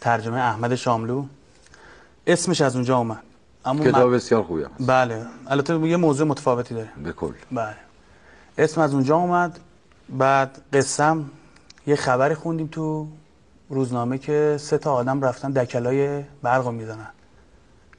ترجمه 0.00 0.36
احمد 0.38 0.74
شاملو. 0.74 1.24
اسمش 2.26 2.60
از 2.60 2.74
اونجا 2.76 2.96
اومد. 2.98 3.22
اما 3.64 3.84
کتاب 3.84 4.08
من- 4.10 4.16
بسیار 4.16 4.42
خوبی 4.42 4.62
هم 4.62 4.70
بله. 4.86 5.26
البته 5.46 5.78
یه 5.88 5.96
موضوع 5.96 6.26
متفاوتی 6.26 6.74
داره. 6.74 6.88
به 7.04 7.12
کل. 7.12 7.32
بله. 7.52 7.76
اسم 8.58 8.80
از 8.80 8.94
اونجا 8.94 9.16
اومد. 9.16 9.58
بعد 10.08 10.60
قسم 10.72 11.30
یه 11.86 11.96
خبری 11.96 12.34
خوندیم 12.34 12.66
تو 12.66 13.08
روزنامه 13.68 14.18
که 14.18 14.56
سه 14.60 14.78
تا 14.78 14.92
آدم 14.92 15.20
رفتن 15.24 15.50
دکلای 15.50 16.22
برق 16.42 16.66
رو 16.66 16.72
می‌زنن. 16.72 17.06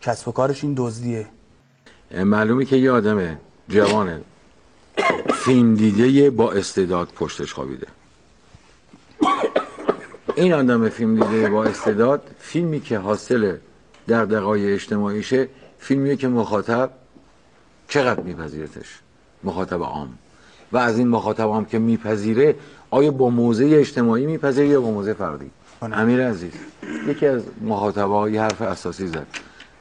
کسب 0.02 0.28
و 0.28 0.32
کارش 0.32 0.64
این 0.64 0.74
دزدیه. 0.78 1.28
معلومه 2.26 2.66
که 2.66 2.76
یه 2.76 2.92
آدم 2.92 3.38
جوان 3.70 4.22
فیلم 5.34 5.76
دیده 5.76 6.30
با 6.30 6.52
استعداد 6.52 7.08
پشتش 7.16 7.54
خوابیده. 7.54 7.88
این 10.36 10.54
آدم 10.54 10.90
فیلم 10.90 11.16
دیده 11.24 11.50
با 11.50 11.64
استعداد 11.64 12.22
فیلمی 12.40 12.80
که 12.82 12.98
حاصل 12.98 13.58
دغدغه‌های 14.08 14.74
اجتماعیشه 14.74 15.50
فیلمیه 15.80 16.16
که 16.16 16.28
مخاطب 16.28 16.90
چقدر 17.88 18.22
میپذیرتش؟ 18.22 19.00
مخاطب 19.44 19.84
عام. 19.84 20.10
و 20.72 20.78
از 20.78 20.98
این 20.98 21.08
مخاطب 21.08 21.44
عام 21.44 21.66
که 21.66 21.80
میپذیره 21.80 22.56
آیا 22.90 23.12
با 23.12 23.30
موضع 23.30 23.70
اجتماعی 23.72 24.26
میپذیره 24.26 24.68
یا 24.68 24.82
با 24.82 24.92
موضع 24.92 25.14
فردی؟ 25.14 25.52
امیر 25.82 26.28
عزیز 26.28 26.52
یکی 27.08 27.28
از 27.28 27.44
مخاطبا 27.62 28.30
یه 28.30 28.42
حرف 28.42 28.62
اساسی 28.62 29.08
زد 29.08 29.28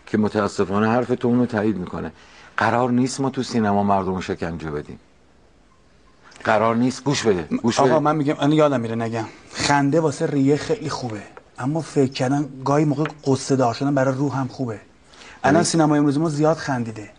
که 0.07 0.19
متاسفانه 0.19 0.89
حرف 0.89 1.09
تو 1.09 1.29
اونو 1.29 1.47
تایید 1.47 1.77
می‌کنه. 1.77 2.13
قرار 2.57 2.91
نیست 2.91 3.21
ما 3.21 3.31
تو 3.31 3.43
سینما 3.43 3.83
مردم 3.83 4.15
رو 4.15 4.21
شکنجه 4.21 4.71
بدیم. 4.71 4.99
قرار 6.45 6.77
نیست. 6.77 7.05
گوش 7.05 7.23
بده. 7.27 7.57
گوش 7.63 7.81
بده. 7.81 7.91
آقا 7.91 8.01
من 8.01 8.17
میگم 8.17 8.37
من 8.41 8.53
یادم 8.53 8.81
میره 8.81 8.95
نگم. 8.95 9.25
خنده 9.53 10.01
واسه 10.01 10.27
ریه 10.27 10.57
خیلی 10.57 10.89
خوبه. 10.89 11.23
اما 11.61 11.81
فکر 11.81 12.13
کردن 12.13 12.49
گاهی 12.65 12.85
موقع 12.85 13.05
قصه 13.25 13.57
دار 13.57 13.75
شدن 13.75 13.95
برای 13.95 14.15
روح 14.15 14.37
هم 14.37 14.49
خوبه. 14.49 14.81
الان 15.45 15.63
سینما 15.63 15.97
امروز 15.97 16.19
ما 16.19 16.29
زیاد 16.29 16.57
خندیده. 16.57 17.11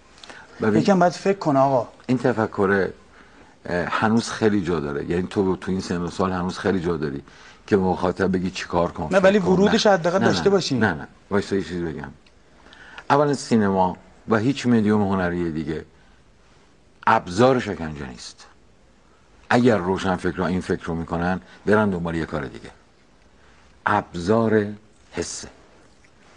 یکم 0.61 0.99
باید 0.99 1.13
فکر 1.13 1.37
کنه 1.37 1.59
آقا. 1.59 1.87
این 2.07 2.17
تفکر 2.17 2.89
هنوز 3.69 4.29
خیلی 4.29 4.61
جا 4.61 4.79
داره. 4.79 5.05
یعنی 5.05 5.27
تو 5.27 5.55
تو 5.55 5.71
این 5.71 5.81
سن 5.81 5.97
و 5.97 6.09
سال 6.09 6.31
هنوز 6.31 6.57
خیلی 6.57 6.79
جا 6.79 6.97
داری 6.97 7.21
که 7.67 7.77
مخاطب 7.77 8.31
بگی 8.31 8.51
چیکار 8.51 8.91
کن 8.91 9.09
نه، 9.11 9.19
ولی 9.19 9.39
کن. 9.39 9.47
ورودش. 9.47 9.87
حداقل 9.87 10.19
داشته 10.19 10.43
نه. 10.43 10.49
باشیم. 10.49 10.85
نه 10.85 10.93
نه. 10.93 11.07
وایسا 11.29 11.55
یه 11.55 11.63
چیزی 11.63 11.81
بگم. 11.81 12.11
اولا 13.09 13.33
سینما 13.33 13.97
و 14.29 14.37
هیچ 14.37 14.67
مدیوم 14.67 15.01
هنری 15.01 15.51
دیگه 15.51 15.85
ابزار 17.07 17.59
شکنجه 17.59 18.07
نیست. 18.07 18.45
اگر 19.49 19.77
روشن 19.77 20.15
فکر 20.15 20.41
این 20.41 20.61
فکر 20.61 20.85
رو 20.85 20.95
می‌کنن 20.95 21.41
برن 21.65 21.89
دنبال 21.89 22.15
یه 22.15 22.25
کار 22.25 22.45
دیگه. 22.45 22.69
ابزار 23.85 24.65
حسه 25.11 25.47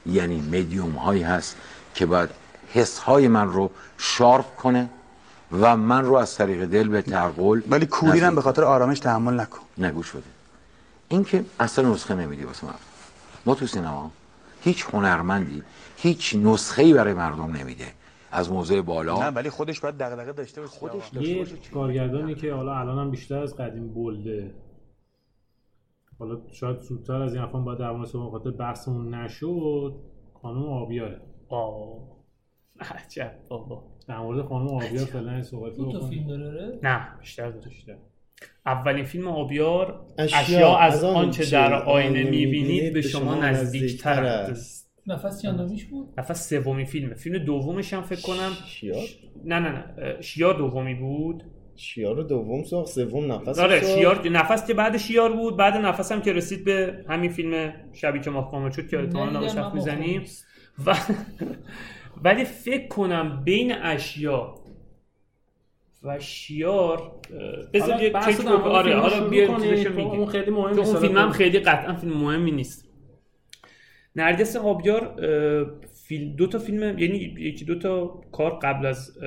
یعنی 0.07 0.41
مدیوم 0.41 0.91
هایی 0.91 1.23
هست 1.23 1.57
که 1.95 2.07
باید 2.07 2.31
حس 2.73 2.99
های 2.99 3.29
من 3.29 3.49
رو 3.49 3.71
شارپ 3.99 4.57
کنه 4.57 4.89
و 5.53 5.77
من 5.77 6.05
رو 6.05 6.15
از 6.15 6.37
طریق 6.37 6.65
دل 6.65 6.89
به 6.89 7.03
تقول 7.03 7.63
ولی 7.69 7.87
کوری 7.87 8.21
هم 8.21 8.35
به 8.35 8.41
خاطر 8.41 8.65
آرامش 8.65 9.01
تحمل 9.01 9.41
نکن. 9.41 9.61
نگوش 9.79 10.11
بده. 10.11 10.23
این 11.09 11.25
که 11.25 11.45
اصلا 11.61 11.89
نسخه 11.93 12.15
نمیدی 12.15 12.45
واسه 12.45 12.67
مردم. 12.67 12.79
ما 13.47 13.55
تو 13.55 13.67
سینما 13.67 14.11
هیچ 14.61 14.87
هنرمندی 14.93 15.63
هیچ 15.97 16.37
نسخه 16.43 16.83
ای 16.83 16.93
برای 16.93 17.15
مردم 17.15 17.57
نمیده. 17.57 17.93
از 18.33 18.51
موضع 18.51 18.81
بالا. 18.81 19.19
نه 19.19 19.31
ولی 19.31 19.51
خودش 19.51 19.81
باید 19.81 19.99
دغدغه 19.99 20.33
داشته 20.33 20.61
باشه. 20.61 20.73
خودش 20.73 21.13
یه 21.15 21.47
کارگردانی 21.75 22.35
که 22.35 22.53
حالا 22.55 22.79
الان 22.79 22.99
هم 22.99 23.11
بیشتر 23.11 23.39
از 23.39 23.57
قدیم 23.57 23.95
بلده. 23.95 24.51
حالا 26.25 26.41
شاید 26.53 26.81
زودتر 26.81 27.23
از 27.23 27.35
این 27.35 27.43
افغان 27.43 27.65
باید 27.65 27.79
در 27.79 27.91
مورد 27.91 28.09
خاطر 28.09 28.51
بحثمون 28.51 29.15
نشد 29.15 29.95
خانم 30.43 30.63
آبیاره. 30.63 31.21
آه. 31.49 32.15
عجب 32.81 33.33
بابا. 33.49 33.85
در 34.09 34.19
مورد 34.19 34.45
خانم 34.45 34.69
آبیار 34.69 35.05
فعلا 35.05 35.43
صحبت 35.43 35.77
دو 35.77 35.93
تا 35.93 36.01
فیلم 36.01 36.27
داره؟ 36.27 36.79
نه 36.83 37.19
بیشتر 37.21 37.51
دو 37.51 37.61
بیشتر. 37.61 37.97
اولین 38.67 39.05
فیلم 39.05 39.29
آبیار 39.29 40.07
اشیا 40.19 40.39
اشیا, 40.39 40.77
از 40.77 40.95
از 40.95 41.05
آنچه 41.05 41.51
در 41.51 41.75
آینه 41.75 42.31
می‌بینید 42.31 42.93
به 42.93 43.03
شما 43.03 43.35
نزدیکتر 43.35 44.25
است. 44.25 44.85
نفس 45.07 45.43
چندمیش 45.43 45.85
بود؟ 45.85 46.09
نفس 46.19 46.49
سومی 46.49 46.85
فیلمه. 46.85 47.15
فیلم 47.15 47.45
دومش 47.45 47.95
هم 47.95 48.03
فکر 48.03 48.23
کنم 48.23 48.51
شیار 48.67 49.05
نه 49.45 49.59
نه 49.59 49.69
نه. 49.69 50.21
شیار 50.21 50.55
دومی 50.55 50.95
بود. 50.95 51.45
شیار 51.77 52.17
رو 52.17 52.23
دوم 52.23 52.65
ساخت 52.65 52.89
سوم 52.89 53.33
نفس 53.33 53.59
آره. 53.59 53.81
شیار 53.81 54.29
نفس 54.29 54.67
که 54.67 54.75
بعد 54.75 54.97
شیار 54.97 55.33
بود 55.33 55.57
بعد 55.57 55.77
نفس 55.77 56.13
هم 56.13 56.23
که 56.23 56.33
رسید 56.33 56.65
به 56.65 57.05
همین 57.09 57.31
فیلم 57.31 57.73
شبی 57.93 58.21
که 58.21 58.31
ماه 58.31 58.51
کامل 58.51 58.71
شد 58.71 58.89
که 58.89 58.97
نامش 58.97 59.55
من 59.55 59.63
حرف 59.63 59.75
می‌زنیم. 59.75 60.25
و 60.87 60.95
ولی 62.23 62.45
فکر 62.45 62.89
کنم 62.89 63.43
بین 63.45 63.73
اشیا 63.73 64.55
و 66.03 66.19
شیار 66.19 67.13
بذار 67.73 68.09
بحث 68.11 68.41
چک. 68.41 68.47
آره 68.47 68.97
حالا 68.97 69.29
بیا. 69.29 69.49
اون 69.49 70.27
خیلی 70.27 70.51
مهم 70.51 70.79
اون. 70.79 70.97
فیلم 71.01 71.19
هم 71.19 71.31
خیلی 71.31 71.59
قطعا 71.59 71.95
فیلم 71.95 72.13
مهمی 72.13 72.51
نیست 72.51 72.84
نرگس 74.17 74.57
آبیار 74.57 75.17
دو 76.37 76.47
تا 76.47 76.59
فیلم 76.59 76.99
یعنی 76.99 77.17
یکی 77.39 77.65
دو 77.65 77.79
تا 77.79 78.07
کار 78.33 78.59
قبل 78.59 78.87
از 78.87 79.19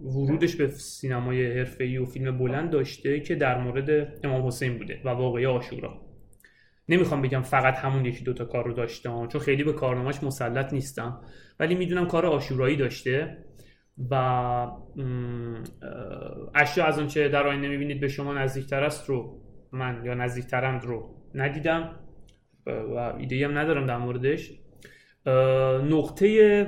ورودش 0.00 0.56
به 0.56 0.68
سینمای 0.68 1.58
حرفه‌ای 1.58 1.98
و 1.98 2.04
فیلم 2.04 2.38
بلند 2.38 2.70
داشته 2.70 3.20
که 3.20 3.34
در 3.34 3.58
مورد 3.58 4.18
امام 4.24 4.46
حسین 4.46 4.78
بوده 4.78 5.00
و 5.04 5.08
واقعی 5.08 5.46
آشورا. 5.46 6.00
نمی‌خوام 6.88 7.22
بگم 7.22 7.42
فقط 7.42 7.74
همون 7.74 8.04
یکی 8.04 8.24
دو 8.24 8.32
تا 8.32 8.44
کار 8.44 8.64
رو 8.64 8.72
داشته 8.72 9.08
چون 9.08 9.40
خیلی 9.40 9.64
به 9.64 9.72
کارنامهش 9.72 10.22
مسلط 10.22 10.72
نیستم. 10.72 11.20
ولی 11.60 11.74
می‌دونم 11.74 12.06
کار 12.06 12.26
آشورایی 12.26 12.76
داشته 12.76 13.36
و 14.10 14.14
اشیا 16.54 16.84
از 16.84 16.98
آنچه 16.98 17.28
در 17.28 17.46
آینه 17.46 17.68
می‌بینید 17.68 18.00
به 18.00 18.08
شما 18.08 18.34
نزدیکتر 18.34 18.84
است 18.84 19.08
رو 19.08 19.42
من 19.72 20.02
یا 20.04 20.14
نزدیکترند 20.14 20.84
رو 20.84 21.14
ندیدم. 21.34 21.96
و 22.66 23.14
ایده 23.18 23.44
هم 23.44 23.58
ندارم 23.58 23.86
در 23.86 23.98
موردش. 23.98 24.52
نقطه 25.90 26.66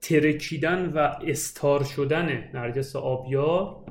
ترکیدن 0.00 0.92
و 0.94 0.98
استار 1.26 1.84
شدن 1.84 2.50
نرگس 2.54 2.96
آبیار 2.96 3.84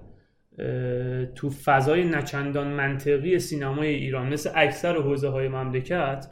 تو 1.35 1.49
فضای 1.49 2.03
نچندان 2.03 2.67
منطقی 2.67 3.39
سینمای 3.39 3.87
ایران 3.87 4.33
مثل 4.33 4.49
اکثر 4.55 4.97
حوزه 4.97 5.29
های 5.29 5.47
مملکت 5.47 6.27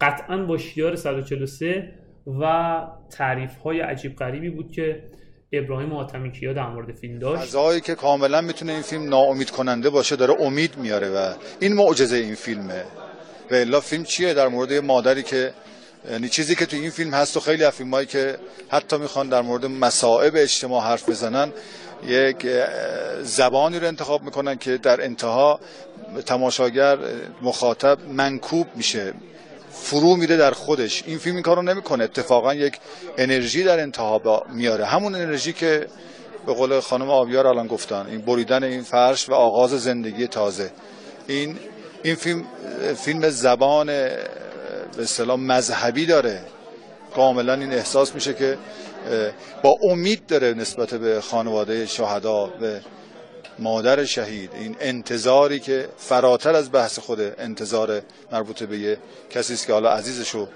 قطعا 0.00 0.44
با 0.44 0.58
شیار 0.58 0.96
143 0.96 1.92
و 2.40 2.82
تعریف 3.10 3.56
های 3.56 3.80
عجیب 3.80 4.16
غریبی 4.16 4.50
بود 4.50 4.70
که 4.70 5.04
ابراهیم 5.52 5.92
حاتمی 5.92 6.32
کیا 6.32 6.52
در 6.52 6.66
مورد 6.66 6.96
فیلم 6.96 7.18
داشت. 7.18 7.42
فضایی 7.42 7.80
که 7.80 7.94
کاملا 7.94 8.40
می‌تونه 8.40 8.72
این 8.72 8.82
فیلم 8.82 9.08
ناامید 9.08 9.50
کننده 9.50 9.90
باشه 9.90 10.16
داره 10.16 10.36
امید 10.40 10.76
میاره 10.76 11.08
و 11.08 11.32
این 11.60 11.72
معجزه 11.72 12.16
این 12.16 12.34
فیلمه. 12.34 12.84
و 13.50 13.54
الا 13.54 13.80
فیلم 13.80 14.04
چیه؟ 14.04 14.34
در 14.34 14.48
مورد 14.48 14.72
مادری 14.72 15.22
که 15.22 15.52
یعنی 16.10 16.28
چیزی 16.28 16.54
که 16.54 16.66
تو 16.66 16.76
این 16.76 16.90
فیلم 16.90 17.14
هست 17.14 17.36
و 17.36 17.40
خیلی 17.40 17.64
از 17.64 17.72
فیلمایی 17.72 18.06
که 18.06 18.36
حتی 18.68 18.98
می‌خوان 18.98 19.28
در 19.28 19.42
مورد 19.42 19.66
مصائب 19.66 20.32
اجتماع 20.36 20.82
حرف 20.84 21.08
بزنن 21.08 21.52
یک 22.06 22.46
زبانی 23.22 23.78
رو 23.78 23.86
انتخاب 23.86 24.22
می‌کنن 24.22 24.58
که 24.58 24.76
در 24.76 25.04
انتها 25.04 25.60
تماشاگر 26.26 26.98
مخاطب 27.42 27.98
منکوب 28.08 28.66
میشه. 28.76 29.12
فرو 29.72 30.16
میره 30.16 30.36
در 30.36 30.50
خودش. 30.50 31.02
این 31.06 31.18
فیلم 31.18 31.34
این 31.34 31.42
کارو 31.42 31.62
نمی‌کنه. 31.62 32.04
اتفاقا 32.04 32.54
یک 32.54 32.78
انرژی 33.18 33.62
در 33.62 33.80
انتها 33.80 34.42
میاره. 34.52 34.84
همون 34.84 35.14
انرژی 35.14 35.52
که 35.52 35.86
به 36.46 36.54
قول 36.54 36.80
خانم 36.80 37.10
آبیار 37.10 37.46
الان 37.46 37.66
گفتن. 37.66 38.06
این 38.10 38.20
بریدن 38.20 38.64
این 38.64 38.82
فرش 38.82 39.28
و 39.28 39.34
آغاز 39.34 39.70
زندگی 39.70 40.26
تازه. 40.26 40.70
این 41.26 41.58
این 42.02 42.14
فیلم 42.14 42.44
فیلم 42.96 43.28
زبان 43.30 43.86
به 43.86 45.02
اصطلاح 45.02 45.38
مذهبی 45.38 46.06
داره. 46.06 46.40
کاملا 47.14 47.54
این 47.54 47.72
احساس 47.72 48.14
میشه 48.14 48.34
که 48.34 48.58
با 49.62 49.76
امید 49.82 50.26
داره 50.26 50.54
نسبت 50.54 50.94
به 50.94 51.20
خانواده 51.20 51.86
شهدا 51.86 52.46
به 52.46 52.80
مادر 53.60 54.04
شهید 54.04 54.50
این 54.54 54.76
انتظاری 54.80 55.60
که 55.60 55.88
فراتر 55.96 56.54
از 56.54 56.72
بحث 56.72 56.98
خود 56.98 57.20
انتظار 57.20 58.02
مربوط 58.32 58.62
به 58.62 58.78
یه 58.78 58.98
کسی 59.30 59.52
است 59.52 59.66
که 59.66 59.72
حالا 59.72 59.90
عزیزش 59.90 60.30
رو 60.30 60.48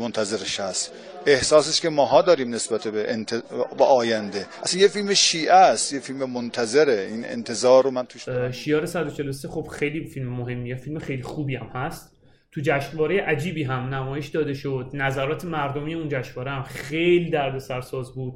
منتظرش 0.00 0.60
هست. 0.60 0.92
احساسش 1.26 1.80
که 1.80 1.88
ماها 1.88 2.22
داریم 2.22 2.54
نسبت 2.54 2.88
به, 2.88 3.12
انت... 3.12 3.34
به 3.78 3.84
آینده. 3.84 4.46
اصلا 4.62 4.80
یه 4.80 4.88
فیلم 4.88 5.14
شیعه 5.14 5.52
است 5.52 5.92
یه 5.92 6.00
فیلم 6.00 6.30
منتظره. 6.30 7.08
این 7.10 7.24
انتظار 7.24 7.84
رو 7.84 7.90
من 7.90 8.06
توش 8.06 8.24
دارم. 8.24 8.52
شیار 8.52 8.86
143 8.86 9.48
خب 9.48 9.66
خیلی 9.66 10.04
فیلم 10.04 10.32
مهمیه. 10.32 10.76
فیلم 10.76 10.98
خیلی 10.98 11.22
خوبی 11.22 11.56
هم 11.56 11.66
هست. 11.66 12.12
تو 12.52 12.60
جشنواره 12.64 13.20
عجیبی 13.20 13.64
هم 13.64 13.94
نمایش 13.94 14.28
داده 14.28 14.54
شد. 14.54 14.90
نظرات 14.94 15.44
مردمی 15.44 15.94
اون 15.94 16.08
جشنواره 16.08 16.50
هم 16.50 16.62
خیلی 16.62 17.30
درد 17.30 17.58
سرساز 17.58 18.14
بود. 18.14 18.34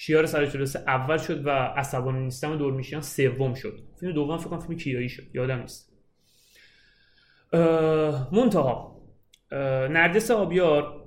شیار 0.00 0.26
143 0.26 0.78
اول 0.78 1.16
شد 1.16 1.46
و 1.46 1.50
عصبانی 1.50 2.24
نیستم 2.24 2.56
دور 2.56 2.72
میشیان 2.72 3.02
سوم 3.02 3.54
شد. 3.54 3.80
فیلم 4.00 4.12
دوم 4.12 4.38
فکر 4.38 4.48
کنم 4.48 4.60
فیلم 4.60 4.78
کیایی 4.78 5.08
شد. 5.08 5.22
یادم 5.34 5.60
نیست. 5.60 5.92
منتها 8.32 9.00
اه، 9.52 9.88
نرگس 9.88 10.30
آبیار 10.30 11.04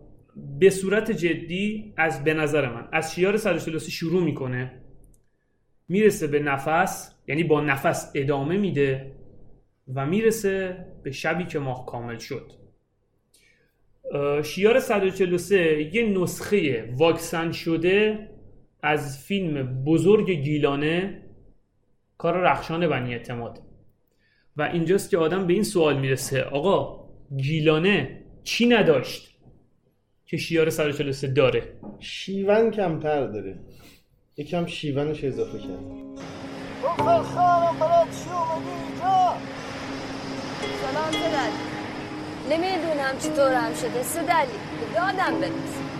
به 0.59 0.69
صورت 0.69 1.11
جدی 1.11 1.93
از 1.97 2.23
به 2.23 2.33
نظر 2.33 2.69
من 2.69 2.87
از 2.91 3.15
شیار 3.15 3.37
143 3.37 3.91
شروع 3.91 4.23
می‌کنه 4.23 4.81
می‌رسه 5.87 6.27
به 6.27 6.39
نفس 6.39 7.15
یعنی 7.27 7.43
با 7.43 7.61
نفس 7.61 8.11
ادامه 8.15 8.57
میده 8.57 9.15
و 9.95 10.05
می‌رسه 10.05 10.85
به 11.03 11.11
شبی 11.11 11.45
که 11.45 11.59
ماه 11.59 11.85
کامل 11.85 12.17
شد. 12.17 12.51
شیار 14.43 14.79
143 14.79 15.89
یه 15.93 16.05
نسخه 16.05 16.89
واکسن 16.97 17.51
شده 17.51 18.27
از 18.83 19.23
فیلم 19.23 19.83
بزرگ 19.83 20.31
گیلانه 20.31 21.21
کار 22.17 22.37
رخشان 22.37 22.87
بنی 22.87 23.13
اعتماد. 23.13 23.61
و 24.57 24.61
اینجاست 24.61 25.09
که 25.09 25.17
آدم 25.17 25.47
به 25.47 25.53
این 25.53 25.63
سوال 25.63 25.99
می‌رسه 25.99 26.43
آقا 26.43 27.09
گیلانه 27.37 28.23
چی 28.43 28.65
نداشت 28.65 29.37
که 30.25 30.37
شیار 30.37 30.69
143 30.69 31.27
داره؟ 31.27 31.63
شیون 31.99 32.71
کمتر 32.71 33.27
داره. 33.27 33.59
یکم 34.37 34.65
شیونش 34.65 35.23
اضافه 35.23 35.57
کرد. 35.57 35.83
سلام 40.81 41.13
نمی‌دونم 42.49 43.17
چطورم 43.19 43.73
شده. 43.73 44.03
سه 44.03 44.23
دلیل 44.23 44.49
یادم 44.95 45.41
برس 45.41 45.90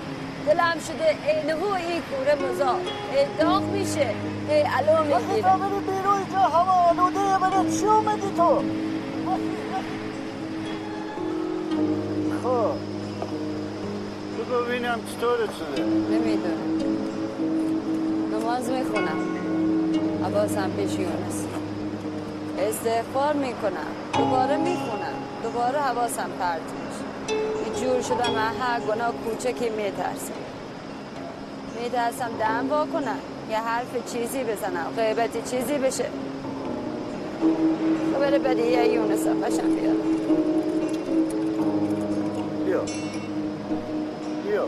دلم 0.48 0.76
شده 0.88 1.08
ای 1.28 1.48
نهو 1.48 1.74
ای 1.74 2.02
کوره 2.02 2.36
مزار. 2.36 2.80
ای 3.16 3.26
داغ 3.40 3.64
میشه 3.64 4.10
ای 4.50 4.62
علو 4.62 5.04
می‌گیره. 5.04 5.18
وقتی 5.18 5.42
بری 5.42 5.80
بیرون 5.80 6.18
اینجا 6.18 6.40
هوا 6.40 6.74
آلوده 6.90 7.40
برای 7.42 7.80
چی 7.80 7.86
اومدی 7.86 8.32
تو؟ 8.38 8.64
خب. 12.44 12.74
تو 14.38 14.64
ببینم 14.66 15.00
چطورت 15.12 15.50
شده 15.56 15.84
نمی‌دونم. 15.84 16.72
نماز 18.34 18.70
می‌خونم. 18.70 19.20
حواسم 20.24 20.72
پیش 20.78 20.94
یونس 20.94 21.46
استغفار 22.60 23.34
می‌کنم. 23.34 23.92
دوباره 24.14 24.58
می‌خونم. 24.58 25.16
دوباره 25.44 25.80
حواسم 25.80 26.30
پرت 26.40 26.62
جور 27.82 28.02
شدم 28.02 28.32
من 28.32 28.52
هر 28.60 28.80
گناه 28.80 29.12
کوچکی 29.12 29.70
میترسم. 29.70 30.34
میترسم 31.82 32.30
دم 32.40 32.70
وا 32.70 32.86
کنم 32.86 33.20
یه 33.50 33.58
حرف 33.58 34.14
چیزی 34.14 34.44
بزنم. 34.44 34.94
غیبتی 34.98 35.42
چیزی 35.42 35.78
بشه. 35.78 36.06
خبر 38.14 38.38
بدی 38.38 38.62
یه 38.62 38.88
یونسم 38.88 39.40
باشم 39.42 39.76
بیارم 39.76 39.98
بیا. 42.66 42.82
بیا. 44.48 44.66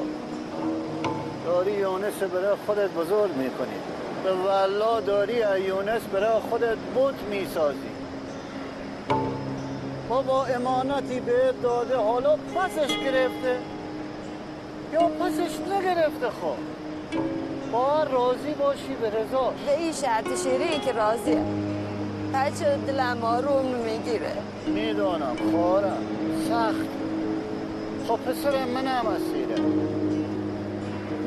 داری 1.45 1.71
یونس 1.71 2.13
برای 2.13 2.55
خودت 2.65 2.89
بزرگ 2.89 3.35
می‌کنی. 3.35 3.77
به 4.23 4.33
والله 4.33 5.01
داری 5.01 5.43
از 5.43 5.59
یونس 5.59 6.01
برای 6.01 6.39
خودت 6.49 6.77
بود 6.95 7.15
می‌سازی. 7.29 7.92
بابا 10.09 10.45
امانتی 10.45 11.19
بهت 11.19 11.61
داده 11.63 11.95
حالا 11.95 12.35
پسش 12.35 12.97
گرفته. 12.97 13.57
یا 14.93 14.99
پسش 14.99 15.59
نگرفته 15.71 16.29
خب 16.29 16.57
با 17.71 18.03
راضی 18.03 18.53
باشی 18.59 18.95
به 19.01 19.07
رضاش 19.07 19.53
به 19.65 19.77
این 19.79 19.91
شرط 19.91 20.25
شیرین 20.43 20.81
که 20.85 20.91
راضیه. 20.91 21.41
بچه 22.33 22.77
دلم 22.87 23.23
آروم 23.23 23.65
می‌گیره. 23.65 24.31
می‌دانم 24.67 25.35
خارم 25.51 25.97
سخت. 26.49 26.87
خب 28.07 28.31
پسر 28.31 28.65
منم 28.65 29.05
اسیره 29.07 29.55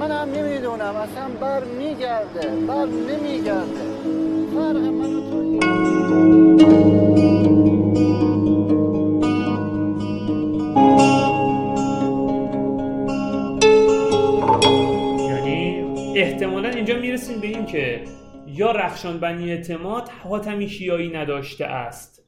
منم 0.01 0.29
نمی‌دونم. 0.35 0.97
اصلا 0.97 1.29
بر 1.41 1.65
میگرده 1.65 2.49
بر 2.69 2.87
نمیگرده 2.87 3.87
فرق 4.55 4.77
من 4.77 5.15
و 5.15 5.21
تو 5.21 5.37
احتمالا 16.37 16.69
اینجا 16.69 16.99
می‌رسیم 16.99 17.41
به 17.41 17.47
این 17.47 17.67
که 17.67 18.01
یا 18.47 18.71
رخشان 18.73 19.21
بنی 19.21 19.51
اعتماد 19.51 20.09
حاتمی 20.09 20.69
شیایی 20.69 21.09
نداشته 21.09 21.65
است 21.65 22.25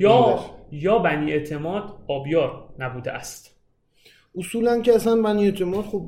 یا 0.00 0.40
یا 0.72 0.98
بنی 0.98 1.32
اعتماد 1.32 1.84
آبیار 2.08 2.64
نبوده 2.78 3.12
است. 3.12 3.56
اصولا 4.38 4.80
که 4.80 4.94
اصلا 4.94 5.22
بنی 5.22 5.44
اعتماد 5.44 5.84
خب 5.84 6.02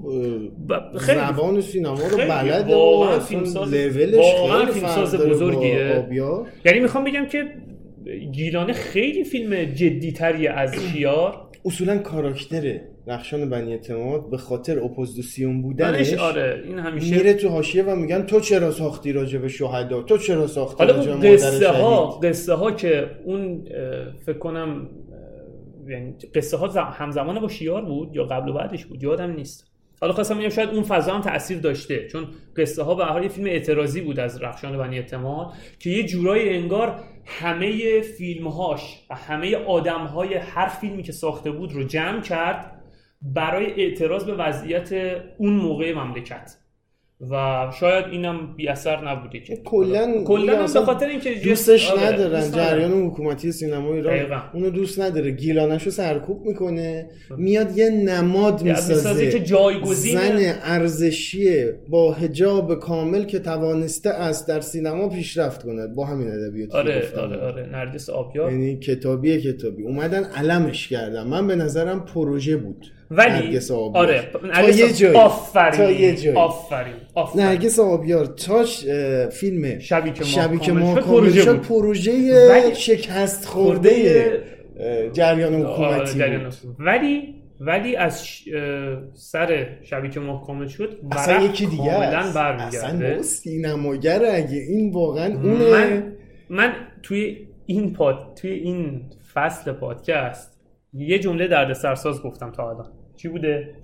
خیلی- 0.99 1.19
زبان 1.19 1.61
سینما 1.61 2.07
رو 2.11 2.17
بلده 2.17 2.75
و 2.75 2.79
واقعا 2.79 3.09
اصلا 3.17 3.27
فیلمساز 3.27 3.75
لولش 3.75 4.35
واقعا 4.35 4.67
فیلمساز 4.67 5.17
بزرگیه. 5.17 6.07
یعنی 6.65 6.81
می‌خوام 6.81 7.05
بگم 7.05 7.27
که 7.27 7.45
گیلانه 8.33 8.73
خیلی 8.73 9.25
فیلم 9.25 9.65
جدیتری 9.65 10.49
از 10.49 10.75
شیار. 10.75 11.49
اصولا 11.65 11.99
کاراکتر 11.99 12.81
رخشان 13.07 13.51
بنی 13.51 13.73
اعتماد 13.73 14.31
به 14.31 14.37
خاطر 14.37 14.81
اپوزیسیون 14.85 15.63
بودنش 15.63 16.15
آره 16.15 16.63
این 16.67 16.79
همیشه 16.79 17.17
میره 17.17 17.35
تو 17.35 17.49
حاشیه 17.49 17.83
و 17.83 17.97
میگن 17.97 18.23
تو 18.23 18.41
چرا 18.41 18.71
ساختی 18.71 19.13
راجع 19.13 19.39
به 19.39 19.49
شهدا؟ 19.49 20.03
تو 20.03 20.19
چرا 20.19 20.47
ساختی 20.47 20.85
حالا 20.85 20.97
راجع 20.97 21.17
به 21.17 21.33
قصه 21.33 21.69
ها 21.69 22.07
قصه 22.23 22.55
ها 22.55 22.73
که 22.73 23.11
اون 23.25 23.65
فکر 24.27 24.39
کنم 24.39 24.89
یعنی 25.89 26.15
قصه 26.35 26.57
ها 26.57 26.69
زم- 26.69 26.93
همزمان 26.93 27.41
با 27.41 27.49
شیار 27.49 27.85
بود 27.85 28.17
یا 28.17 28.25
قبل 28.25 28.49
و 28.49 28.53
بعدش 28.53 28.87
بود؟ 28.87 29.03
یادم 29.03 29.31
نیست. 29.31 29.72
حالا 30.03 30.15
خواستم 30.15 30.39
بگم 30.39 30.49
شاید 30.49 30.69
اون 30.69 30.83
فضا 30.83 31.15
هم 31.15 31.21
تاثیر 31.21 31.59
داشته 31.59 32.09
چون 32.09 32.29
قصه 32.57 32.83
ها 32.83 32.95
به 32.95 33.05
حال 33.05 33.23
یه 33.23 33.29
فیلم 33.29 33.47
اعتراضی 33.47 34.01
بود 34.01 34.21
از 34.21 34.43
رخشان 34.43 34.79
بنی 34.79 34.97
اعتماد 34.97 35.53
که 35.79 35.91
یه 35.91 36.07
جورایی 36.07 36.49
انگار 36.49 37.01
همه 37.27 38.01
فیلم 38.01 38.49
هاش 38.49 39.07
و 39.11 39.15
همه 39.15 39.57
آدم 39.57 40.07
های 40.07 40.35
هر 40.35 40.69
فیلمی 40.69 41.03
که 41.03 41.13
ساخته 41.13 41.51
بود 41.51 41.73
رو 41.73 41.85
جمع 41.85 42.21
کرد 42.21 42.83
برای 43.23 43.83
اعتراض 43.83 44.25
به 44.25 44.35
وضعیت 44.35 44.93
اون 45.39 45.53
موقع 45.53 45.95
مملکت. 45.95 46.57
و 47.31 47.71
شاید 47.81 48.05
اینم 48.11 48.55
بی 48.57 48.69
اثر 48.69 49.09
نبوده 49.09 49.41
که 49.41 49.57
کلا 49.57 50.25
کلا 50.25 50.59
هم 50.67 50.73
به 50.75 50.81
خاطر 50.81 51.07
اینکه 51.07 51.35
دوستش 51.45 51.91
آره، 51.91 52.07
ندارن 52.13 52.41
دوست. 52.41 52.55
جریان 52.57 52.93
حکومتی 52.93 53.53
سینما 53.53 53.95
ایران 53.95 54.17
دقیقاً. 54.17 54.41
اونو 54.55 54.71
دوست 54.71 55.01
نداره. 55.01 55.31
گیلانش 55.31 55.83
رو 55.83 55.91
سرکوب 55.91 56.47
می‌کنه 56.47 57.07
میاد 57.37 57.79
یه 57.79 57.91
نماد 57.91 58.63
یه 58.67 58.73
می‌سازه. 58.73 59.31
که 59.31 59.41
جایگزین- 59.41 60.19
زن 60.19 60.55
ارزشی 60.63 61.65
با 61.89 62.13
هجاب 62.13 62.79
کامل 62.79 63.25
که 63.25 63.39
توانسته 63.39 64.11
است 64.11 64.49
در 64.49 64.61
سینما 64.61 65.09
پیشرفت 65.09 65.63
کند. 65.63 65.95
با 65.95 66.05
همین 66.05 66.29
ادبیات 66.29 66.75
آره. 66.75 67.03
آره 67.19 67.41
آره. 67.41 67.69
نرگس 67.73 68.11
آبیار. 68.11 68.53
یعنی 68.53 68.77
کتابی 68.79 69.41
کتابی. 69.41 69.83
اومدن 69.83 70.25
علمش 70.25 70.89
کردن. 70.89 71.27
من 71.27 71.47
به 71.47 71.57
نظرم 71.57 72.05
پروژه 72.05 72.57
بود. 72.57 72.87
ولی 73.17 73.31
نرگس 73.33 73.71
آبیار. 73.71 74.05
آره 74.05 74.31
تا 74.55 74.69
یه 74.71 74.93
جایی 74.93 75.17
آفرین 75.17 75.71
تا 75.77 75.91
یه 75.91 76.17
جایی 76.17 76.37
آفرین 76.37 76.95
آفرین 77.15 77.47
نرگس 77.47 77.79
آبیار 77.79 78.27
اه، 78.89 79.29
فیلم 79.29 79.79
شبی 79.79 80.11
که 80.13 80.25
کامل 80.25 81.01
پروژه 81.01 81.43
شد 81.43 81.57
بود. 81.57 81.67
پروژه 81.69 82.13
شکست 82.75 83.45
خورده 83.47 84.43
جریان 85.13 85.55
آره، 85.55 85.73
حکومتی 85.73 86.21
بود. 86.67 86.77
ولی 86.79 87.35
ولی 87.61 87.97
از 87.97 88.27
ش- 88.27 88.49
سر 89.15 89.67
شبی 89.83 90.09
که 90.11 90.21
ماه 90.21 90.47
کامل 90.47 90.67
شد 90.67 91.01
اصلا 91.13 91.43
یکی 91.43 91.67
دیگه 91.67 91.93
است. 91.93 92.37
اصلا 92.37 93.23
سینماگر 93.23 94.25
اگه 94.35 94.57
این 94.57 94.93
واقعا 94.93 95.27
اونه 95.35 95.71
من 95.71 96.13
من 96.51 96.73
توی 97.03 97.37
این 97.67 97.93
پاد 97.93 98.33
توی 98.37 98.51
این 98.51 99.03
فصل 99.35 99.73
پادکست 99.73 100.61
یه 100.93 101.19
جمله 101.19 101.49
درد 101.49 101.73
سرساز 101.73 102.23
گفتم 102.23 102.51
تا 102.53 102.71
الان 102.71 102.87
چی 103.23 103.29
بوده؟ 103.29 103.75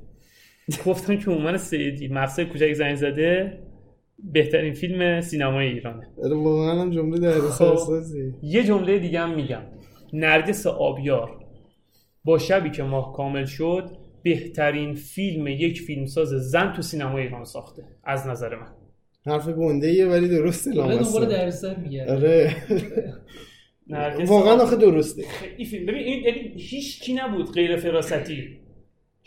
گفتم 0.87 1.17
که 1.17 1.31
هومن 1.31 1.57
سیدی 1.57 2.09
مقصد 2.09 2.43
کوچک 2.43 2.73
زنگ 2.73 2.95
زده. 2.95 3.59
بهترین 4.33 4.75
فیلم 4.75 5.21
سینمای 5.21 5.67
ایرانه. 5.67 6.09
آره، 6.25 6.35
واقعا 6.35 6.81
هم 6.81 6.91
جمله 6.91 7.19
در 7.19 7.41
خب. 7.41 7.79
یه 8.43 8.65
جمله 8.65 8.99
دیگه 8.99 9.21
هم 9.21 9.35
میگم. 9.35 9.63
نرگس 10.13 10.67
آبیار 10.67 11.45
با 12.25 12.39
شبی 12.39 12.71
که 12.71 12.83
ماه 12.83 13.13
کامل 13.13 13.45
شد 13.45 13.91
بهترین 14.23 14.95
فیلم 14.95 15.47
یک 15.47 15.81
فیلمساز 15.81 16.29
زن 16.29 16.73
تو 16.73 16.83
سینمای 16.83 17.23
ایران 17.23 17.45
ساخته. 17.45 17.83
از 18.05 18.27
نظر 18.27 18.57
من. 18.57 18.73
حرف 19.27 19.49
گنده 19.49 19.87
ایه 19.87 20.07
ولی 20.07 20.29
درصد 20.29 21.79
میگرده 21.79 22.13
آره. 22.13 22.57
نرگس 23.87 24.29
واقعا 24.29 24.63
آخه 24.63 24.77
درسته. 24.77 25.25
این 25.57 25.67
فیلم. 25.67 25.87
ببین 25.87 26.03
این 26.03 26.25
یعنی 26.25 26.53
هیچ 26.57 27.01
کی 27.01 27.15
نبود 27.15 27.53
غیر 27.53 27.77
فراستی. 27.77 28.59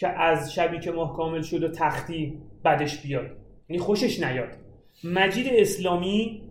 که 0.01 0.07
از 0.07 0.53
شبی 0.53 0.79
که 0.79 0.91
ماه 0.91 1.15
کامل 1.15 1.41
شد 1.41 1.63
و 1.63 1.67
تختی 1.67 2.41
بعدش 2.63 3.01
بیاد. 3.01 3.31
یعنی 3.69 3.79
خوشش 3.79 4.19
نیاد. 4.19 4.49
مجید 5.03 5.47
اسلامی 5.49 6.41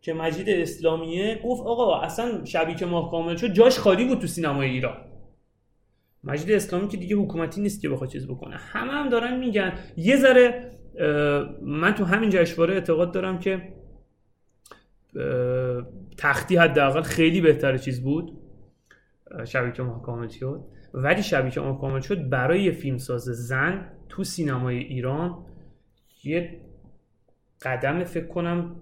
که 0.00 0.14
مجید 0.14 0.50
اسلامیه 0.50 1.40
گفت 1.44 1.62
آقا 1.62 2.00
اصلا 2.00 2.44
شبی 2.44 2.74
که 2.74 2.86
ماه 2.86 3.10
کامل 3.10 3.36
شد 3.36 3.52
جاش 3.52 3.78
خالی 3.78 4.04
بود 4.04 4.18
تو 4.18 4.26
سینمای 4.26 4.68
ایران. 4.68 4.96
مجید 6.24 6.52
اسلامی 6.52 6.88
که 6.88 6.96
دیگه 6.96 7.16
حکومتی 7.16 7.60
نیست 7.60 7.82
که 7.82 7.88
بخواد 7.88 8.10
چیز 8.10 8.26
بکنه. 8.26 8.56
همه 8.56 8.92
هم 8.92 9.08
دارن 9.08 9.38
میگن. 9.38 9.72
یه 9.96 10.16
ذره 10.16 10.70
من 11.62 11.94
تو 11.94 12.04
همین 12.04 12.30
جشنواره 12.30 12.74
اعتقاد 12.74 13.12
دارم 13.12 13.38
که 13.38 13.72
تختی 16.16 16.56
حداقل 16.56 17.02
خیلی 17.02 17.40
بهتر 17.40 17.78
چیز 17.78 18.02
بود. 18.02 18.38
شبی 19.44 19.72
که 19.72 19.82
ماه 19.82 20.02
کامل 20.02 20.28
شد. 20.28 20.64
ولی 20.94 21.22
شبی 21.22 21.50
که 21.50 21.60
ماه 21.60 21.80
کامل 21.80 22.00
شد 22.00 22.28
برای 22.28 22.72
فیلمساز 22.72 23.22
زن 23.22 23.92
تو 24.08 24.24
سینمای 24.24 24.78
ایران 24.78 25.46
یه 26.24 26.60
قدم 27.62 28.04
فکر 28.04 28.26
کنم 28.26 28.76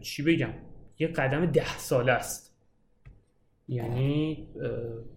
چی 0.00 0.22
بگم 0.22 0.52
یه 0.98 1.08
قدم 1.08 1.46
ده 1.46 1.78
ساله 1.78 2.12
است. 2.12 2.56
یعنی 3.68 4.48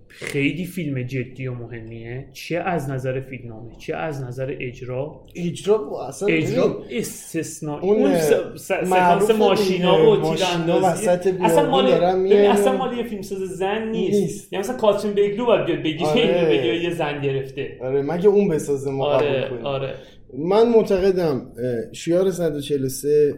خیلی 0.10 0.66
فیلم 0.66 1.04
جدی 1.04 1.48
و 1.48 1.54
مهمیه. 1.54 2.28
چه 2.34 2.58
از 2.58 2.90
نظر 2.90 3.20
فیلمنامه 3.20 3.72
چه 3.78 3.96
از 3.96 4.24
نظر 4.24 4.56
اجرا. 4.60 5.22
اجرا 5.36 6.08
اصلا 6.08 6.28
اجرا 6.28 6.84
استثنایی 6.92 7.80
اون 7.82 8.02
اون 8.02 8.16
س- 8.16 8.34
سکانس 8.64 9.32
ماشینا 9.32 10.12
و 10.12 10.16
ماشینا 10.20 10.36
تیراندازی 10.36 11.08
اصلا 11.42 11.70
مال 11.70 11.86
اصلا 11.88 12.78
مال 12.78 12.98
یه 12.98 13.04
فیلمساز 13.04 13.40
زن 13.40 13.88
نیست, 13.88 14.20
نیست. 14.22 14.54
یعنی 14.54 14.64
مثلا 14.64 14.78
کاترین 14.78 15.14
بگلو 15.14 15.46
باید 15.46 15.66
بیاد 15.66 15.80
بگی 15.80 16.04
آره. 16.06 16.50
بگی 16.50 16.84
یه 16.84 16.90
زن 16.94 17.22
گرفته. 17.22 17.78
آره 17.82 18.02
مگه 18.02 18.28
اون 18.28 18.48
بسازه 18.48 18.92
ما 18.92 19.06
آره. 19.06 19.50
آره. 19.64 19.94
من 20.38 20.70
معتقدم 20.70 21.52
شیار 21.92 22.32
143 22.32 23.34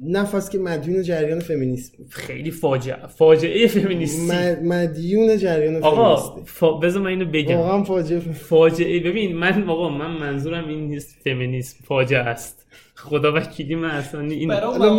نفس 0.00 0.50
که 0.50 0.58
مدیون 0.58 1.02
جریان 1.02 1.40
فمینیسم. 1.40 1.92
خیلی 2.10 2.50
فاجعه. 2.50 3.06
فاجعه 3.06 3.66
فمینیستی. 3.66 4.32
م- 4.32 4.68
مدیون 4.68 5.36
جریان 5.38 5.76
آقا 5.82 6.16
فمینیستی. 6.16 6.66
بذار 6.82 7.02
من 7.02 7.08
اینو 7.08 7.24
بگم. 7.24 7.56
واقعا 7.56 7.82
فاجعه 7.84 8.20
فاجعه. 8.20 9.00
ببین 9.00 9.36
من 9.36 9.68
آقا 9.68 9.88
من 9.88 10.10
منظورم 10.10 10.68
این 10.68 10.88
نیست 10.88 11.16
فمینیسم 11.24 11.76
فاجعه 11.84 12.20
است. 12.20 12.66
خدا 12.96 13.32
وکیلی 13.34 13.74
من 13.74 13.90
اصلا 13.90 14.20
این 14.20 14.52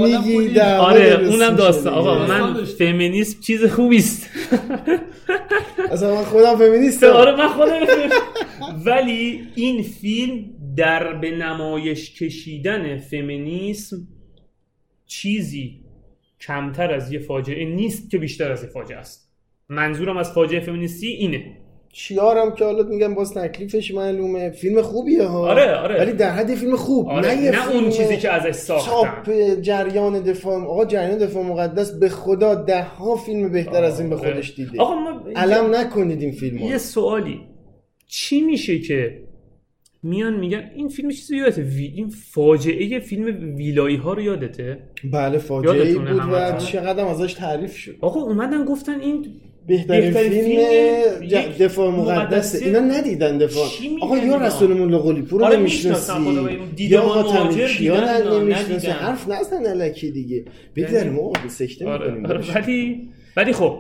میگی 0.04 0.60
آره 0.60 1.28
اونم 1.30 1.56
داستان. 1.56 1.94
آقا 1.94 2.28
من. 2.28 2.64
فمینیسم 2.66 3.40
چیز 3.42 3.66
خوبی 3.66 3.98
است. 3.98 4.30
اصلا 5.92 6.16
من 6.16 6.24
خودم 6.24 6.56
فمینیستم. 6.56 7.08
آره 7.22 7.36
من 7.36 7.48
خودم 7.48 7.76
ولی 8.86 9.42
این 9.56 9.84
فیلم 9.84 10.46
در 10.78 11.14
به 11.14 11.32
نمایش 11.32 12.22
کشیدن 12.24 12.98
فمینیسم 12.98 13.98
چیزی 15.08 15.80
کمتر 16.42 16.94
از 16.94 17.12
یه 17.12 17.20
فاجعه 17.20 17.66
نیست 17.66 18.12
که 18.12 18.18
بیشتر 18.18 18.52
از 18.52 18.64
یه 18.64 18.70
فاجعه 18.70 18.98
است. 18.98 19.32
منظورم 19.70 20.18
از 20.18 20.32
فاجعه 20.32 20.60
فمینیستی 20.60 21.08
اینه. 21.08 21.58
چیارم 21.94 22.56
که 22.56 22.66
حالا 22.66 22.84
میگم 22.84 23.16
باز 23.16 23.34
تکلیفش 23.34 23.94
معلومه. 23.94 24.50
فیلم 24.50 24.82
خوبیه 24.82 25.24
ها. 25.24 25.50
آره، 25.50 25.76
آره. 25.76 26.00
ولی 26.00 26.14
در 26.14 26.32
حد 26.32 26.56
فیلم 26.56 26.76
خوب. 26.76 27.10
آره، 27.10 27.36
نه, 27.36 27.52
نه 27.52 27.72
اون 27.72 27.90
چیزی 27.90 28.18
که 28.18 28.30
ازش 28.30 28.52
ساختن. 28.52 28.92
چاپ 28.92 29.30
جریان 29.62 30.24
دفاع 30.24 30.64
آقا 30.64 30.86
جریان 30.86 31.18
دفاع 31.18 31.44
مقدس 31.44 31.92
به 31.92 32.10
خدا 32.10 32.56
ده 32.56 32.84
ها 32.84 33.16
فیلم 33.16 33.52
بهتر 33.52 33.84
از 33.84 34.00
این 34.00 34.10
به 34.10 34.16
خودش 34.18 34.56
دیده. 34.56 34.82
آقا 34.82 34.96
ما 34.96 35.22
علم 35.36 35.76
نکنید 35.76 36.22
این 36.22 36.32
فیلم 36.32 36.58
یه 36.58 36.78
سوالی. 36.78 37.42
چی 38.08 38.42
میشه 38.42 38.80
که 38.80 39.25
میان 40.06 40.40
میگن 40.40 40.72
این 40.76 40.88
فیلم 40.88 41.10
چیزی 41.10 41.38
یادته؟ 41.38 41.62
وی... 41.62 41.94
این 41.96 42.10
فاجعه 42.10 43.00
فیلم 43.00 43.56
ویلایی 43.56 43.96
ها 43.96 44.14
رو 44.14 44.22
یادته؟ 44.22 44.80
بله 45.04 45.38
فاجعه 45.38 45.94
بود 45.94 46.08
و؟ 46.08 46.58
چقدر 46.58 47.06
ازش 47.06 47.34
تعریف 47.34 47.78
شد. 47.78 47.96
آقا 48.02 48.20
اومدن 48.20 48.66
گفتن 48.66 49.00
این 49.00 49.26
بهترین 49.68 50.12
فیلم 50.12 50.62
دفاع 51.60 51.90
مقدسه. 51.90 52.66
اینا 52.66 52.80
ندیدن 52.80 53.38
دفاع. 53.38 53.68
آقا 54.02 54.18
یا 54.18 54.24
اینا؟ 54.24 54.38
رسول 54.38 54.74
مولا 54.74 55.00
قلی 55.00 55.22
پور 55.22 55.40
رو 55.40 55.46
آره 55.46 55.58
نمی‌شناسی؟ 55.58 56.12
یا 56.78 57.02
آقا 57.02 57.54
دیدن 57.54 58.08
اینا، 58.08 58.40
نمی‌شناسی. 58.40 58.88
حرف 58.88 59.28
نزن 59.30 59.66
الکی 59.66 60.12
دیگه. 60.12 60.46
بگذاریم 60.76 61.16
به 61.44 61.50
سکته 61.50 61.86
می‌کنیم 61.86 62.24
ولی 62.56 63.10
ولی 63.38 63.54
خب 63.54 63.78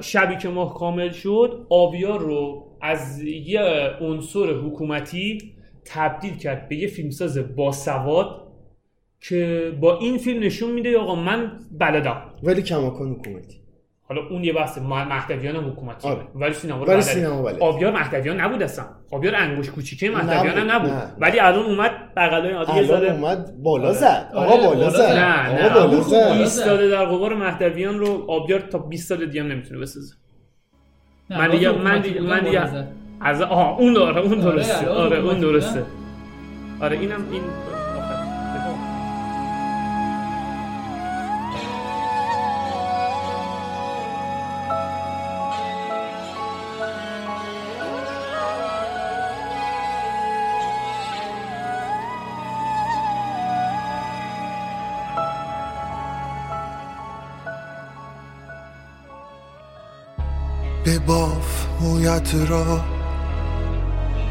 شبی 0.00 0.36
که 0.36 0.48
ماه 0.48 0.74
کامل 0.74 1.10
شد 1.10 1.66
آبیار 1.70 2.20
رو 2.20 2.68
از 2.82 3.22
یه 3.22 3.60
عنصر 4.00 4.46
حکومتی 4.52 5.54
تبدیل 5.84 6.36
کرد 6.36 6.68
به 6.68 6.76
یه 6.76 6.88
فیلمساز 6.88 7.56
باسواد 7.56 8.48
که 9.20 9.72
با 9.80 9.98
این 9.98 10.18
فیلم 10.18 10.42
نشون 10.42 10.70
میده 10.70 10.98
آقا 10.98 11.14
من 11.14 11.52
بلدم. 11.78 12.22
ولی 12.42 12.62
کماکان 12.62 13.10
حکومتی. 13.10 13.62
حالا 14.08 14.28
اون 14.28 14.44
یه 14.44 14.52
بحث 14.52 14.78
مهدویان 14.78 15.56
هم 15.56 15.68
حکومتی. 15.70 16.08
آره. 16.08 16.22
ولی 16.34 16.52
سینما 16.54 16.78
رو 16.78 16.84
ولی 16.84 16.92
بلده. 16.92 17.06
سینما 17.06 17.42
بلده. 17.42 17.58
آبیار 17.64 17.92
مهدویان 17.92 18.40
نبود 18.40 18.62
اصلا. 18.62 18.84
آبیار 19.12 19.34
انگوش 19.34 19.70
کوچیکه 19.70 20.10
مهدویان 20.10 20.58
هم 20.58 20.70
نبود، 20.70 20.90
نبود 20.90 21.02
نه. 21.02 21.12
ولی 21.18 21.40
الان 21.40 21.64
اومد 21.66 21.90
بغلای 22.16 22.52
عادی 22.52 22.72
الان 22.72 22.84
ذره- 22.86 23.12
اومد 23.12 23.62
بالا 23.62 23.84
آره. 23.88 23.94
زد. 23.96 24.30
آقا 24.34 24.52
آره، 24.52 24.66
بالا 24.66 24.90
زد. 24.90 25.00
نه 25.00 25.48
آقا 25.48 25.62
نه 25.68 25.74
بالا 25.74 25.92
اون 25.92 26.00
زد. 26.00 26.14
ایستاده 26.14 26.88
در 26.88 27.04
قبار 27.04 27.34
مهدویان 27.34 27.98
رو 27.98 28.24
آبیار 28.30 28.60
تا 28.60 28.78
20 28.78 29.08
سال 29.08 29.26
دیگه 29.26 29.42
هم 29.42 29.52
نمی‌تونه 29.52 29.80
بسازه. 29.80 30.14
من 31.30 31.50
دیگه 31.50 31.72
من 31.72 32.00
دیگه 32.00 32.20
من 32.20 32.40
دیگه. 32.40 32.86
از 33.20 33.42
آها 33.42 33.76
اون 33.76 33.92
داره 33.92 34.20
اون 34.20 34.40
آره، 34.40 34.42
درسته 34.42 34.88
آره 34.88 35.16
اون 35.16 35.24
حکومتی 35.26 35.40
درسته. 35.40 35.82
آره 36.80 36.98
اینم 36.98 37.24
این 37.32 37.42
را 62.34 62.80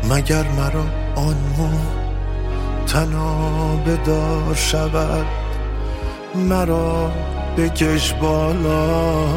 مگر 0.09 0.43
مرا 0.43 0.85
آن 1.15 1.37
مو 1.57 1.69
تنا 2.87 3.75
بدار 3.75 4.55
شود 4.55 5.25
مرا 6.35 7.11
بکش 7.57 8.13
بالا. 8.13 9.27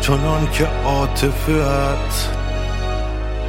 چنان 0.00 0.50
که 0.52 0.66
عاطفت 0.84 2.36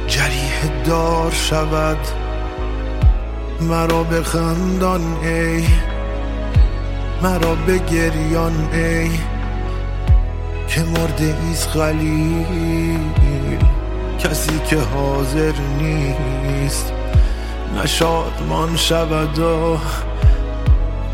جریح 0.08 0.84
دار 0.84 1.30
شود 1.30 1.98
مرا 3.60 4.02
بخندان 4.02 5.16
ای 5.22 5.64
مرا 7.22 7.54
بگریان 7.54 8.68
ای 8.72 9.10
که 10.68 10.82
مرده 10.82 11.36
ایست 11.48 11.68
خلیل. 11.68 12.98
کسی 14.18 14.58
که 14.58 14.76
حاضر 14.80 15.52
نیست. 15.78 16.92
نه 17.74 17.86
شادمان 17.86 18.76
شود 18.76 19.38
و 19.38 19.78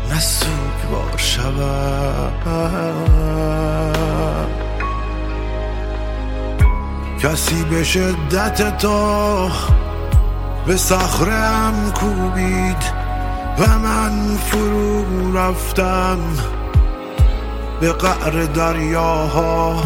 نه 0.09 0.19
سوگوار 0.19 1.17
شود. 1.17 2.45
کسی 7.19 7.63
به 7.63 7.83
شدت 7.83 8.77
تو 8.77 9.49
به 10.67 10.77
صخرم 10.77 11.91
کوبید 11.95 12.83
و 13.59 13.79
من 13.79 14.37
فرو 14.37 15.37
رفتم 15.37 16.17
به 17.79 17.93
قعر 17.93 18.45
دریاها. 18.45 19.83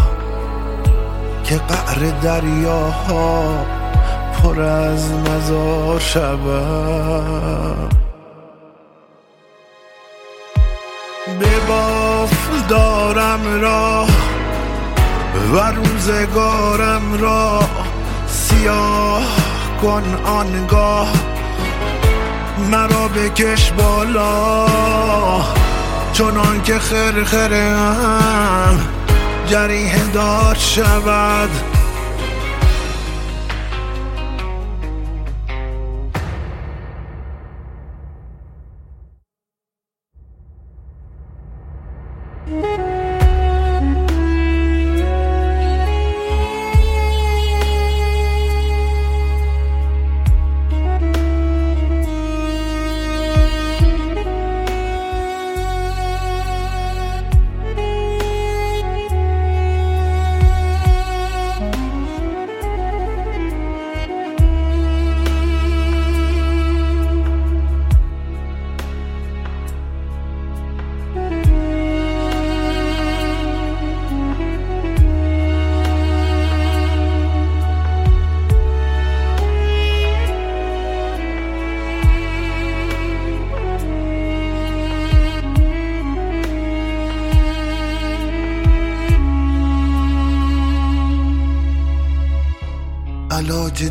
که 1.49 1.55
قعر 1.55 2.12
دریاها 2.21 3.65
پر 4.33 4.62
از 4.62 5.12
مزار 5.12 5.99
شود. 5.99 7.93
بباف 11.41 12.67
دارم 12.69 13.62
را 13.62 14.05
و 15.53 15.57
روزگارم 15.71 17.21
را 17.21 17.59
سیاه 18.27 19.23
کن 19.81 20.15
آنگاه 20.25 21.13
مرا 22.71 23.07
بکش 23.07 23.71
بالا. 23.71 24.65
چنان 26.13 26.62
که 26.63 26.79
خرخرم 26.79 28.19
جریح 29.49 30.12
دار 30.13 30.55
شود. 30.55 31.78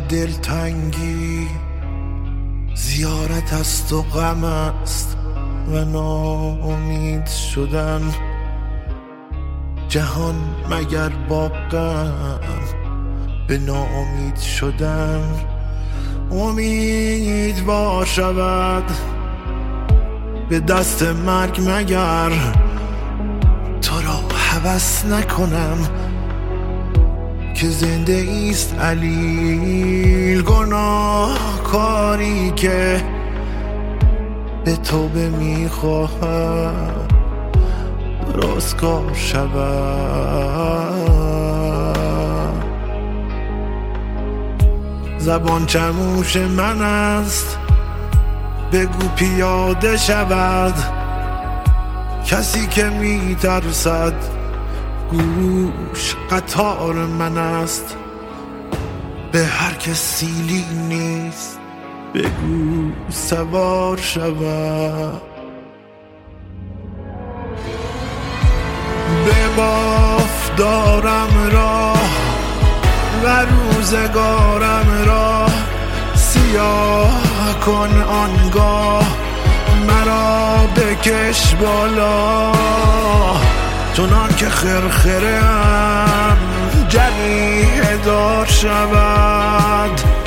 دلتنگی 0.09 1.47
زیارت 2.75 3.53
است 3.53 3.93
و 3.93 4.01
غم 4.01 4.43
است 4.43 5.17
و 5.67 5.85
ناامید 5.85 7.27
شدن 7.27 8.01
جهان 9.89 10.35
مگر 10.69 11.09
با 11.09 11.47
غم 11.49 12.39
به 13.47 13.57
ناامید 13.57 14.37
شدن 14.37 15.21
امید 16.31 17.65
با 17.65 18.05
شود. 18.05 18.91
به 20.49 20.59
دست 20.59 21.03
مرگ 21.03 21.61
مگر؟ 21.67 22.31
تو 23.81 24.01
را 24.01 24.37
حوس 24.37 25.05
نکنم. 25.05 25.77
که 27.59 27.69
زنده 27.69 28.13
ایست 28.13 28.75
علیل 28.79 30.41
گناه 30.41 31.63
کاری 31.63 32.51
که 32.55 33.03
به 34.65 34.75
توبه 34.75 35.29
می‌خواهم 35.29 36.73
درستگار 38.33 39.13
شود. 39.13 39.49
زبان 45.17 45.65
چموش 45.65 46.37
من 46.37 46.81
است 46.81 47.57
بگو 48.71 49.07
پیاده 49.15 49.97
شود. 49.97 50.73
کسی 52.25 52.67
که 52.67 52.83
میترسد 52.89 54.38
گوش 55.11 56.15
قطار 56.31 56.93
من 56.93 57.37
است. 57.37 57.95
به 59.31 59.45
هر 59.45 59.73
که 59.73 59.93
سیلی 59.93 60.65
نیست. 60.89 61.59
بگو 62.13 62.91
سوار 63.09 63.97
شود 63.97 65.21
به 69.25 69.47
باف 69.57 70.55
دارم 70.57 71.49
راه 71.51 72.09
و 73.23 73.45
روزگارم 73.45 75.03
را 75.05 75.45
سیاه 76.15 77.59
کن 77.65 78.01
آنگاه. 78.01 79.17
مرا 79.87 80.67
بکش 80.75 81.55
بالا. 81.55 82.51
چنان 83.99 84.29
که 84.35 84.45
هم 84.45 86.37
جریه 86.89 87.97
دار 88.05 88.45
شود. 88.45 90.18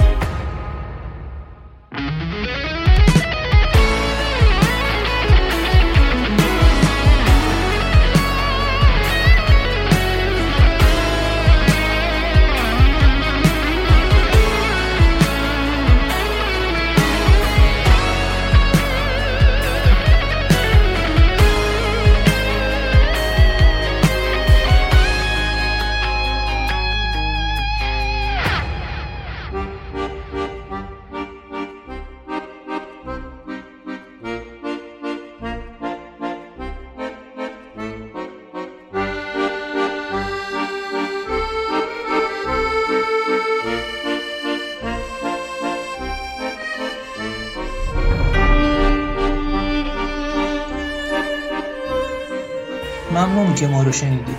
ممنون 53.52 53.68
که 53.68 53.76
ما 53.76 53.82
رو 53.82 53.92
شنیدید. 53.92 54.36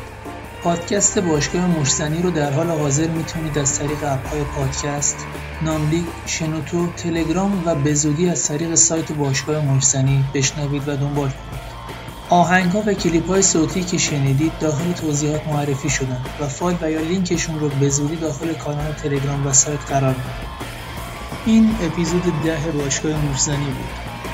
پادکست 0.64 1.20
باشگاه 1.20 1.68
مشتنی 1.68 2.22
رو 2.22 2.32
در 2.32 2.54
حال 2.54 2.70
حاضر 2.70 3.08
می‌تونید 3.08 3.58
از 3.58 3.80
طریق 3.80 4.04
اپهای 4.04 4.42
پادکست 4.44 5.26
ناملیک، 5.62 6.06
شنوتو، 6.26 6.88
تلگرام 6.98 7.64
و 7.66 7.76
به 7.76 7.94
زودی 7.94 8.30
از 8.30 8.48
طریق 8.48 8.76
سایت 8.76 9.12
باشگاه 9.12 9.66
مشتنی 9.66 10.26
بشنوید 10.34 10.88
و 10.88 10.96
دنبال 10.96 11.30
کنید. 11.30 11.64
آهنگ 12.30 12.72
ها 12.72 12.84
و 12.86 12.94
کلیپ 12.94 13.28
های 13.28 13.42
صوتی 13.42 13.84
که 13.84 13.98
شنیدید 13.98 14.52
داخل 14.60 14.92
توضیحات 14.92 15.48
معرفی 15.48 15.90
شدن 15.90 16.22
و 16.42 16.48
فایل 16.48 16.78
و 16.82 16.92
یا 16.92 17.02
لینکشون 17.02 17.60
رو 17.60 17.70
به 17.70 17.90
زودی 17.90 18.16
داخل 18.16 18.54
کانال 18.54 18.94
تلگرام 18.94 19.48
و 19.48 19.54
سایت 19.54 19.80
قرار 19.90 20.16
میدیم 20.16 20.34
این 21.46 21.76
اپیزود 21.82 22.24
ده 22.44 22.72
باشگاه 22.72 23.26
مشتنی 23.26 23.66
بود. 23.66 23.90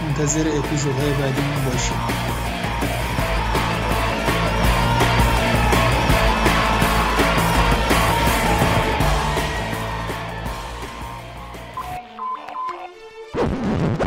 منتظر 0.08 0.48
اپیزودهای 0.58 1.12
بعدیمون 1.12 1.65
باشید. 1.65 2.59